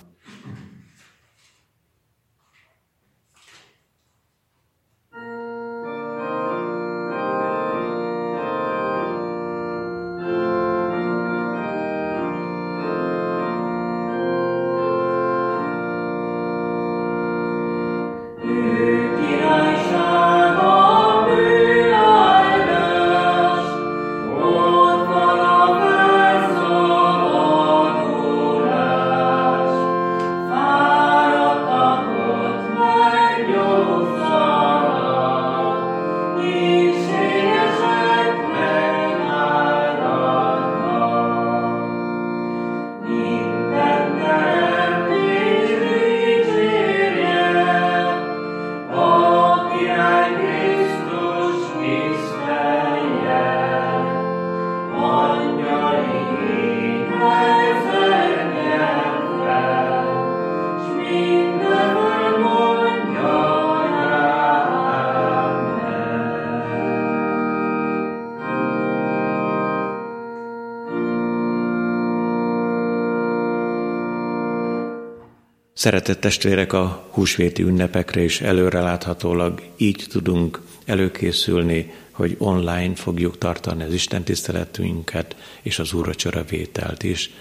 Szeretett 75.79 76.19
testvérek, 76.19 76.73
a 76.73 77.07
húsvéti 77.11 77.61
ünnepekre 77.61 78.23
is 78.23 78.41
előreláthatólag 78.41 79.61
így 79.77 80.05
tudunk 80.09 80.61
előkészülni, 80.85 81.93
hogy 82.11 82.35
online 82.39 82.95
fogjuk 82.95 83.37
tartani 83.37 83.83
az 83.83 83.93
Isten 83.93 84.23
tiszteletünket 84.23 85.35
és 85.61 85.79
az 85.79 85.93
úracsora 85.93 86.43
vételt 86.43 87.03
is. 87.03 87.31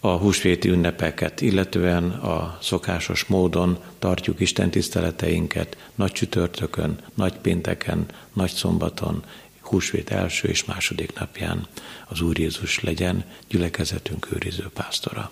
A 0.00 0.08
húsvéti 0.08 0.68
ünnepeket, 0.68 1.40
illetően 1.40 2.10
a 2.10 2.58
szokásos 2.62 3.24
módon 3.24 3.78
tartjuk 3.98 4.40
Isten 4.40 4.70
tiszteleteinket 4.70 5.76
nagy 5.94 6.12
csütörtökön, 6.12 6.98
nagy 7.14 7.34
pénteken, 7.34 8.06
nagy 8.32 8.50
szombaton, 8.50 9.24
húsvét 9.60 10.10
első 10.10 10.48
és 10.48 10.64
második 10.64 11.18
napján. 11.18 11.66
Az 12.08 12.20
Úr 12.20 12.38
Jézus 12.38 12.80
legyen 12.80 13.24
gyülekezetünk 13.48 14.26
őriző 14.32 14.68
pásztora. 14.74 15.30